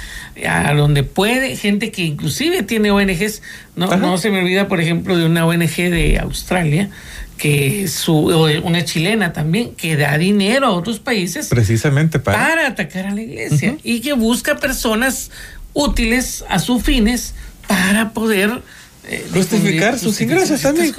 a 0.48 0.72
donde 0.74 1.04
puede. 1.04 1.54
Gente 1.56 1.92
que 1.92 2.02
inclusive 2.02 2.62
tiene 2.62 2.90
ONGs. 2.90 3.42
No, 3.76 3.94
no 3.96 4.18
se 4.18 4.30
me 4.30 4.40
olvida, 4.40 4.66
por 4.68 4.80
ejemplo, 4.80 5.16
de 5.16 5.26
una 5.26 5.46
ONG 5.46 5.76
de 5.76 6.18
Australia, 6.18 6.90
que 7.36 7.86
su, 7.88 8.14
una 8.14 8.84
chilena 8.84 9.32
también, 9.32 9.74
que 9.74 9.96
da 9.96 10.16
dinero 10.18 10.66
a 10.66 10.70
otros 10.70 10.98
países. 10.98 11.48
Precisamente 11.48 12.18
para. 12.18 12.38
Para 12.38 12.66
atacar 12.66 13.06
a 13.06 13.14
la 13.14 13.20
iglesia. 13.20 13.76
Y 13.84 14.00
que 14.00 14.14
busca 14.14 14.56
personas 14.56 15.30
útiles 15.74 16.44
a 16.48 16.58
sus 16.58 16.82
fines 16.82 17.34
para 17.70 18.10
poder 18.10 18.62
eh, 19.04 19.28
justificar 19.32 19.96
sus 19.96 20.20
ingresos 20.20 20.60
también. 20.60 20.92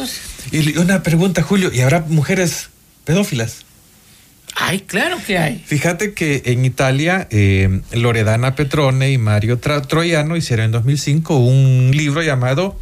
Y 0.53 0.77
una 0.77 1.03
pregunta, 1.03 1.43
Julio, 1.43 1.69
¿y 1.73 1.81
habrá 1.81 1.99
mujeres 2.07 2.69
pedófilas? 3.03 3.65
Ay, 4.55 4.79
claro 4.79 5.17
que 5.27 5.37
hay. 5.37 5.61
Fíjate 5.65 6.13
que 6.13 6.43
en 6.45 6.63
Italia, 6.63 7.27
eh, 7.29 7.81
Loredana 7.91 8.55
Petrone 8.55 9.11
y 9.11 9.17
Mario 9.17 9.59
Troyano 9.59 10.37
hicieron 10.37 10.67
en 10.67 10.71
2005 10.71 11.37
un 11.39 11.91
libro 11.93 12.21
llamado 12.21 12.79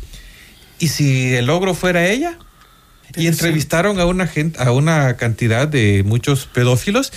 ¿Y 0.77 0.89
si 0.89 1.33
el 1.33 1.47
logro 1.47 1.73
fuera 1.73 2.07
ella? 2.07 2.37
Y 3.15 3.25
entrevistaron 3.25 3.99
a 3.99 4.05
una, 4.05 4.27
gente, 4.27 4.61
a 4.61 4.71
una 4.71 5.17
cantidad 5.17 5.67
de 5.67 6.03
muchos 6.05 6.45
pedófilos 6.45 7.11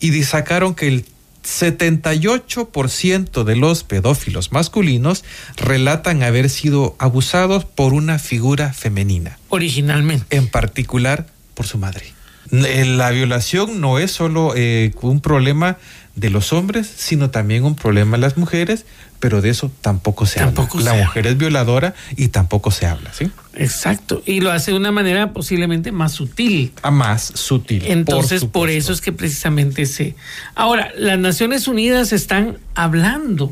y 0.00 0.22
sacaron 0.24 0.74
que 0.74 0.88
el 0.88 1.04
78% 1.46 3.44
de 3.44 3.56
los 3.56 3.84
pedófilos 3.84 4.52
masculinos 4.52 5.24
relatan 5.56 6.22
haber 6.22 6.50
sido 6.50 6.96
abusados 6.98 7.64
por 7.64 7.94
una 7.94 8.18
figura 8.18 8.72
femenina. 8.72 9.38
Originalmente. 9.48 10.36
En 10.36 10.48
particular 10.48 11.26
por 11.54 11.66
su 11.66 11.78
madre. 11.78 12.15
Eh, 12.52 12.84
la 12.84 13.10
violación 13.10 13.80
no 13.80 13.98
es 13.98 14.12
solo 14.12 14.52
eh, 14.56 14.92
un 15.02 15.20
problema 15.20 15.78
de 16.14 16.30
los 16.30 16.52
hombres, 16.52 16.90
sino 16.96 17.30
también 17.30 17.64
un 17.64 17.76
problema 17.76 18.16
de 18.16 18.22
las 18.22 18.38
mujeres, 18.38 18.86
pero 19.20 19.42
de 19.42 19.50
eso 19.50 19.70
tampoco 19.82 20.24
se 20.24 20.40
habla. 20.40 20.66
La 20.82 20.94
mujer 20.94 21.26
es 21.26 21.36
violadora 21.36 21.94
y 22.16 22.28
tampoco 22.28 22.70
se 22.70 22.86
habla, 22.86 23.12
¿sí? 23.12 23.30
Exacto, 23.54 24.22
y 24.24 24.40
lo 24.40 24.50
hace 24.50 24.70
de 24.70 24.78
una 24.78 24.92
manera 24.92 25.32
posiblemente 25.32 25.92
más 25.92 26.12
sutil. 26.12 26.72
A 26.82 26.88
ah, 26.88 26.90
más 26.90 27.32
sutil. 27.34 27.82
Entonces, 27.86 28.44
por, 28.46 28.70
eso 28.70 28.92
es 28.92 29.00
que 29.00 29.12
precisamente 29.12 29.84
se... 29.84 30.16
Ahora, 30.54 30.90
las 30.96 31.18
Naciones 31.18 31.68
Unidas 31.68 32.12
están 32.12 32.58
hablando 32.74 33.50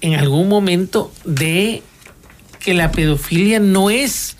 en 0.00 0.14
algún 0.14 0.48
momento 0.48 1.12
de 1.24 1.82
que 2.58 2.74
la 2.74 2.90
pedofilia 2.90 3.60
no 3.60 3.90
es 3.90 4.36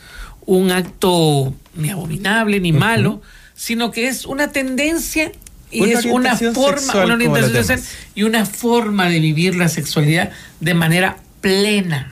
un 0.46 0.72
acto 0.72 1.54
ni 1.74 1.90
abominable 1.90 2.58
ni 2.60 2.72
malo, 2.72 3.22
sino 3.56 3.90
que 3.90 4.06
es 4.06 4.26
una 4.26 4.52
tendencia 4.52 5.32
y 5.70 5.90
es 5.90 6.04
una 6.04 6.36
forma, 6.36 7.04
una 7.04 7.14
orientación 7.14 7.80
y 8.14 8.22
una 8.22 8.46
forma 8.46 9.08
de 9.08 9.18
vivir 9.18 9.56
la 9.56 9.68
sexualidad 9.68 10.30
de 10.60 10.74
manera 10.74 11.16
plena, 11.40 12.10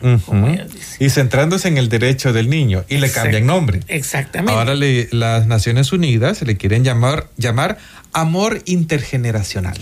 Y 1.01 1.11
centrándose 1.11 1.67
en 1.67 1.77
el 1.77 1.89
derecho 1.89 2.33
del 2.33 2.49
niño 2.49 2.85
y 2.89 2.99
le 2.99 3.11
cambian 3.11 3.47
nombre. 3.47 3.81
Exactamente. 3.89 4.53
Ahora 4.53 4.75
las 4.77 5.47
Naciones 5.47 5.93
Unidas 5.93 6.43
le 6.43 6.57
quieren 6.57 6.85
llamar, 6.85 7.29
llamar 7.37 7.79
amor 8.13 8.63
intergeneracional. 8.65 9.79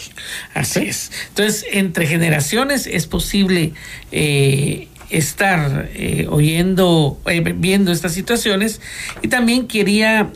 Así 0.55 0.81
es. 0.81 1.13
Entonces, 1.29 1.67
entre 1.71 2.07
generaciones 2.07 2.87
es 2.87 3.07
posible 3.07 3.75
eh, 4.11 4.89
estar 5.11 5.91
eh, 5.93 6.27
oyendo, 6.31 7.21
eh, 7.27 7.41
viendo 7.55 7.93
estas 7.93 8.13
situaciones 8.15 8.81
y 9.21 9.29
también 9.29 9.67
quería 9.67 10.33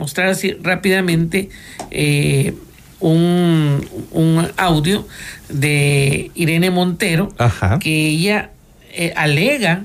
mostrar 0.00 0.28
así 0.30 0.56
rápidamente 0.62 1.48
eh, 1.92 2.54
un, 2.98 3.86
un 4.10 4.48
audio 4.56 5.06
de 5.48 6.30
Irene 6.34 6.70
Montero, 6.70 7.32
Ajá. 7.38 7.78
que 7.78 8.08
ella 8.08 8.50
eh, 8.92 9.12
alega 9.14 9.84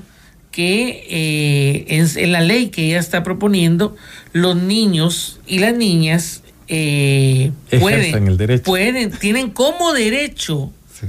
que 0.50 1.06
eh, 1.10 1.84
en, 1.88 2.08
en 2.16 2.32
la 2.32 2.40
ley 2.40 2.68
que 2.70 2.86
ella 2.86 2.98
está 2.98 3.22
proponiendo, 3.22 3.94
los 4.32 4.56
niños 4.56 5.38
y 5.46 5.58
las 5.60 5.74
niñas 5.74 6.42
eh, 6.68 7.52
pueden, 7.78 8.26
el 8.26 8.36
derecho. 8.38 8.64
pueden, 8.64 9.10
tienen 9.12 9.50
como 9.50 9.92
derecho 9.92 10.72
Sí. 10.98 11.06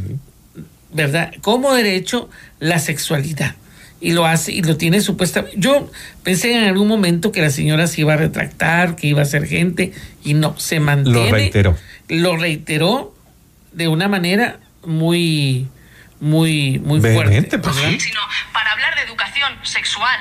¿verdad? 0.94 1.32
Como 1.42 1.74
derecho 1.74 2.30
la 2.60 2.78
sexualidad. 2.80 3.56
Y 4.00 4.12
lo 4.12 4.26
hace, 4.26 4.52
y 4.52 4.62
lo 4.62 4.78
tiene 4.78 5.02
supuestamente. 5.02 5.58
Yo 5.60 5.90
pensé 6.24 6.54
en 6.54 6.66
algún 6.66 6.88
momento 6.88 7.32
que 7.32 7.42
la 7.42 7.50
señora 7.50 7.88
se 7.88 8.02
iba 8.02 8.14
a 8.14 8.18
retractar, 8.18 8.96
que 8.96 9.08
iba 9.08 9.22
a 9.24 9.26
ser 9.26 9.48
gente, 9.48 9.92
y 10.24 10.36
no, 10.36 10.58
se 10.60 10.80
mantiene. 10.80 11.26
Lo 11.26 11.32
reiteró. 11.32 11.78
Lo 12.08 12.38
reiteró 12.38 13.16
de 13.72 13.88
una 13.88 14.08
manera 14.08 14.60
muy, 14.86 15.68
muy, 16.20 16.80
muy 16.80 17.00
Vehemente, 17.00 17.58
fuerte. 17.58 17.60
pues, 17.60 17.76
sí. 17.76 18.00
sino 18.00 18.22
para 18.54 18.72
hablar 18.72 18.96
de 18.96 19.02
educación 19.02 19.52
sexual, 19.64 20.20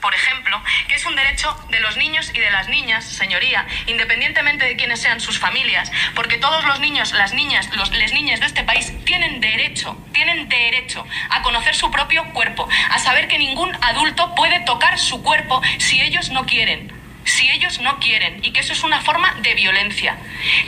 por 0.00 0.14
ejemplo, 0.14 0.62
que 0.88 0.94
es 0.94 1.04
un 1.04 1.16
derecho 1.16 1.56
de 1.70 1.80
los 1.80 1.96
niños 1.96 2.30
y 2.34 2.38
de 2.38 2.50
las 2.50 2.68
niñas, 2.68 3.04
señoría, 3.04 3.66
independientemente 3.86 4.64
de 4.64 4.76
quiénes 4.76 5.00
sean 5.00 5.20
sus 5.20 5.38
familias, 5.38 5.90
porque 6.14 6.38
todos 6.38 6.64
los 6.64 6.80
niños, 6.80 7.12
las 7.12 7.32
niñas, 7.34 7.68
los, 7.76 7.90
les 7.92 8.12
niñas 8.12 8.40
de 8.40 8.46
este 8.46 8.64
país 8.64 8.92
tienen 9.04 9.40
derecho, 9.40 9.96
tienen 10.12 10.48
derecho 10.48 11.06
a 11.30 11.42
conocer 11.42 11.74
su 11.74 11.90
propio 11.90 12.24
cuerpo, 12.32 12.68
a 12.90 12.98
saber 12.98 13.28
que 13.28 13.38
ningún 13.38 13.76
adulto 13.82 14.34
puede 14.34 14.60
tocar 14.60 14.98
su 14.98 15.22
cuerpo 15.22 15.60
si 15.78 16.00
ellos 16.00 16.30
no 16.30 16.46
quieren. 16.46 16.95
Si 17.26 17.46
ellos 17.50 17.80
no 17.82 17.98
quieren 17.98 18.42
y 18.44 18.52
que 18.52 18.60
eso 18.60 18.72
es 18.72 18.82
una 18.84 19.02
forma 19.02 19.28
de 19.42 19.54
violencia. 19.54 20.16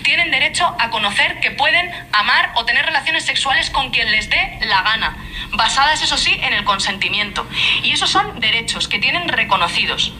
Tienen 0.02 0.30
derecho 0.30 0.66
a 0.78 0.90
conocer 0.90 1.38
que 1.40 1.52
pueden 1.52 1.88
amar 2.12 2.50
o 2.56 2.64
tener 2.66 2.84
relaciones 2.84 3.24
sexuales 3.24 3.70
con 3.70 3.90
quien 3.90 4.10
les 4.10 4.28
dé 4.28 4.58
la 4.66 4.82
gana, 4.82 5.16
basadas, 5.56 6.02
eso 6.02 6.16
sí, 6.18 6.32
en 6.42 6.52
el 6.52 6.64
consentimiento. 6.64 7.46
Y 7.84 7.92
esos 7.92 8.10
son 8.10 8.40
derechos 8.40 8.88
que 8.88 8.98
tienen 8.98 9.28
reconocidos. 9.28 10.12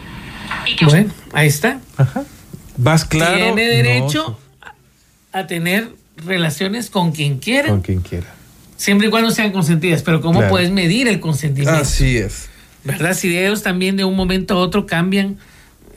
Y 0.65 0.77
que 0.77 0.87
Bueno, 0.87 1.13
ahí 1.33 1.49
está. 1.49 1.81
Ajá. 1.97 2.23
Más 2.79 3.05
claro. 3.05 3.35
Tiene 3.37 3.51
no, 3.51 3.57
derecho 3.57 4.41
a 5.33 5.47
tener 5.47 5.91
relaciones 6.25 6.89
con 6.91 7.13
quien 7.13 7.39
quiera, 7.39 7.69
con 7.69 7.83
quien 7.83 8.01
quiera. 8.01 8.27
siempre 8.77 9.09
y 9.09 9.11
cuando 9.11 9.31
sean 9.33 9.51
consentidas. 9.53 10.03
Pero 10.03 10.21
¿cómo 10.21 10.39
Claro. 10.39 10.51
puedes 10.51 10.71
medir 10.71 11.09
el 11.09 11.19
consentimiento? 11.21 11.81
Así 11.83 12.17
es. 12.17 12.49
¿verdad? 12.85 13.13
Si 13.15 13.37
ellos 13.37 13.63
también 13.65 13.97
de 13.97 14.05
un 14.05 14.15
momento 14.17 14.55
a 14.55 14.59
otro 14.59 14.87
cambian 14.87 15.37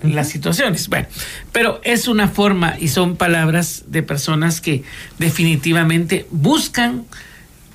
las 0.03 0.29
situaciones. 0.29 0.87
Bueno, 0.87 1.07
pero 1.51 1.81
es 1.83 2.07
una 2.07 2.27
forma 2.27 2.75
y 2.79 2.87
son 2.87 3.15
palabras 3.15 3.85
de 3.87 4.03
personas 4.03 4.61
que 4.61 4.83
definitivamente 5.19 6.25
buscan, 6.31 7.05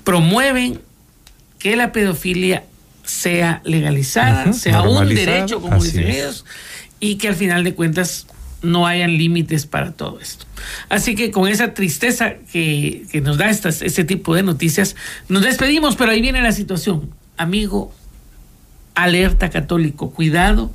promueven 0.03 0.81
que 1.59 1.75
la 1.75 1.91
pedofilia 1.91 2.63
sea 3.03 3.61
legalizada, 3.63 4.53
sea 4.53 4.81
un 4.81 5.07
derecho, 5.07 5.61
como 5.61 5.83
ellos, 5.83 6.45
y 6.99 7.15
que 7.15 7.29
al 7.29 7.35
final 7.35 7.63
de 7.63 7.73
cuentas 7.73 8.27
no 8.61 8.87
hayan 8.87 9.17
límites 9.17 9.65
para 9.65 9.91
todo 9.91 10.19
esto. 10.19 10.45
Así 10.89 11.15
que 11.15 11.31
con 11.31 11.47
esa 11.47 11.73
tristeza 11.73 12.33
que, 12.51 13.05
que 13.11 13.21
nos 13.21 13.37
da 13.37 13.49
estas, 13.49 13.81
este 13.81 14.03
tipo 14.03 14.35
de 14.35 14.43
noticias, 14.43 14.95
nos 15.29 15.43
despedimos, 15.43 15.95
pero 15.95 16.11
ahí 16.11 16.21
viene 16.21 16.41
la 16.41 16.51
situación. 16.51 17.11
Amigo, 17.37 17.93
alerta 18.95 19.49
católico, 19.49 20.11
cuidado, 20.11 20.71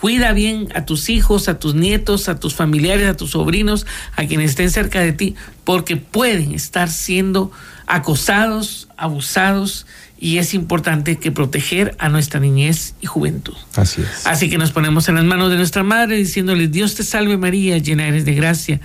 cuida 0.00 0.32
bien 0.32 0.68
a 0.74 0.84
tus 0.86 1.10
hijos, 1.10 1.48
a 1.48 1.58
tus 1.58 1.74
nietos, 1.74 2.28
a 2.28 2.40
tus 2.40 2.54
familiares, 2.54 3.08
a 3.08 3.16
tus 3.16 3.32
sobrinos, 3.32 3.86
a 4.16 4.26
quienes 4.26 4.50
estén 4.50 4.70
cerca 4.70 5.00
de 5.00 5.12
ti, 5.12 5.34
porque 5.64 5.96
pueden 5.96 6.52
estar 6.52 6.88
siendo 6.88 7.52
acosados, 7.86 8.88
abusados, 8.96 9.86
y 10.20 10.36
es 10.36 10.52
importante 10.52 11.16
que 11.16 11.32
proteger 11.32 11.96
a 11.98 12.10
nuestra 12.10 12.38
niñez 12.40 12.94
y 13.00 13.06
juventud. 13.06 13.54
Así 13.74 14.02
es. 14.02 14.26
Así 14.26 14.50
que 14.50 14.58
nos 14.58 14.70
ponemos 14.70 15.08
en 15.08 15.14
las 15.14 15.24
manos 15.24 15.50
de 15.50 15.56
nuestra 15.56 15.82
Madre 15.82 16.16
diciéndole, 16.16 16.68
Dios 16.68 16.94
te 16.94 17.02
salve 17.02 17.38
María, 17.38 17.78
llena 17.78 18.06
eres 18.06 18.26
de 18.26 18.34
gracia. 18.34 18.80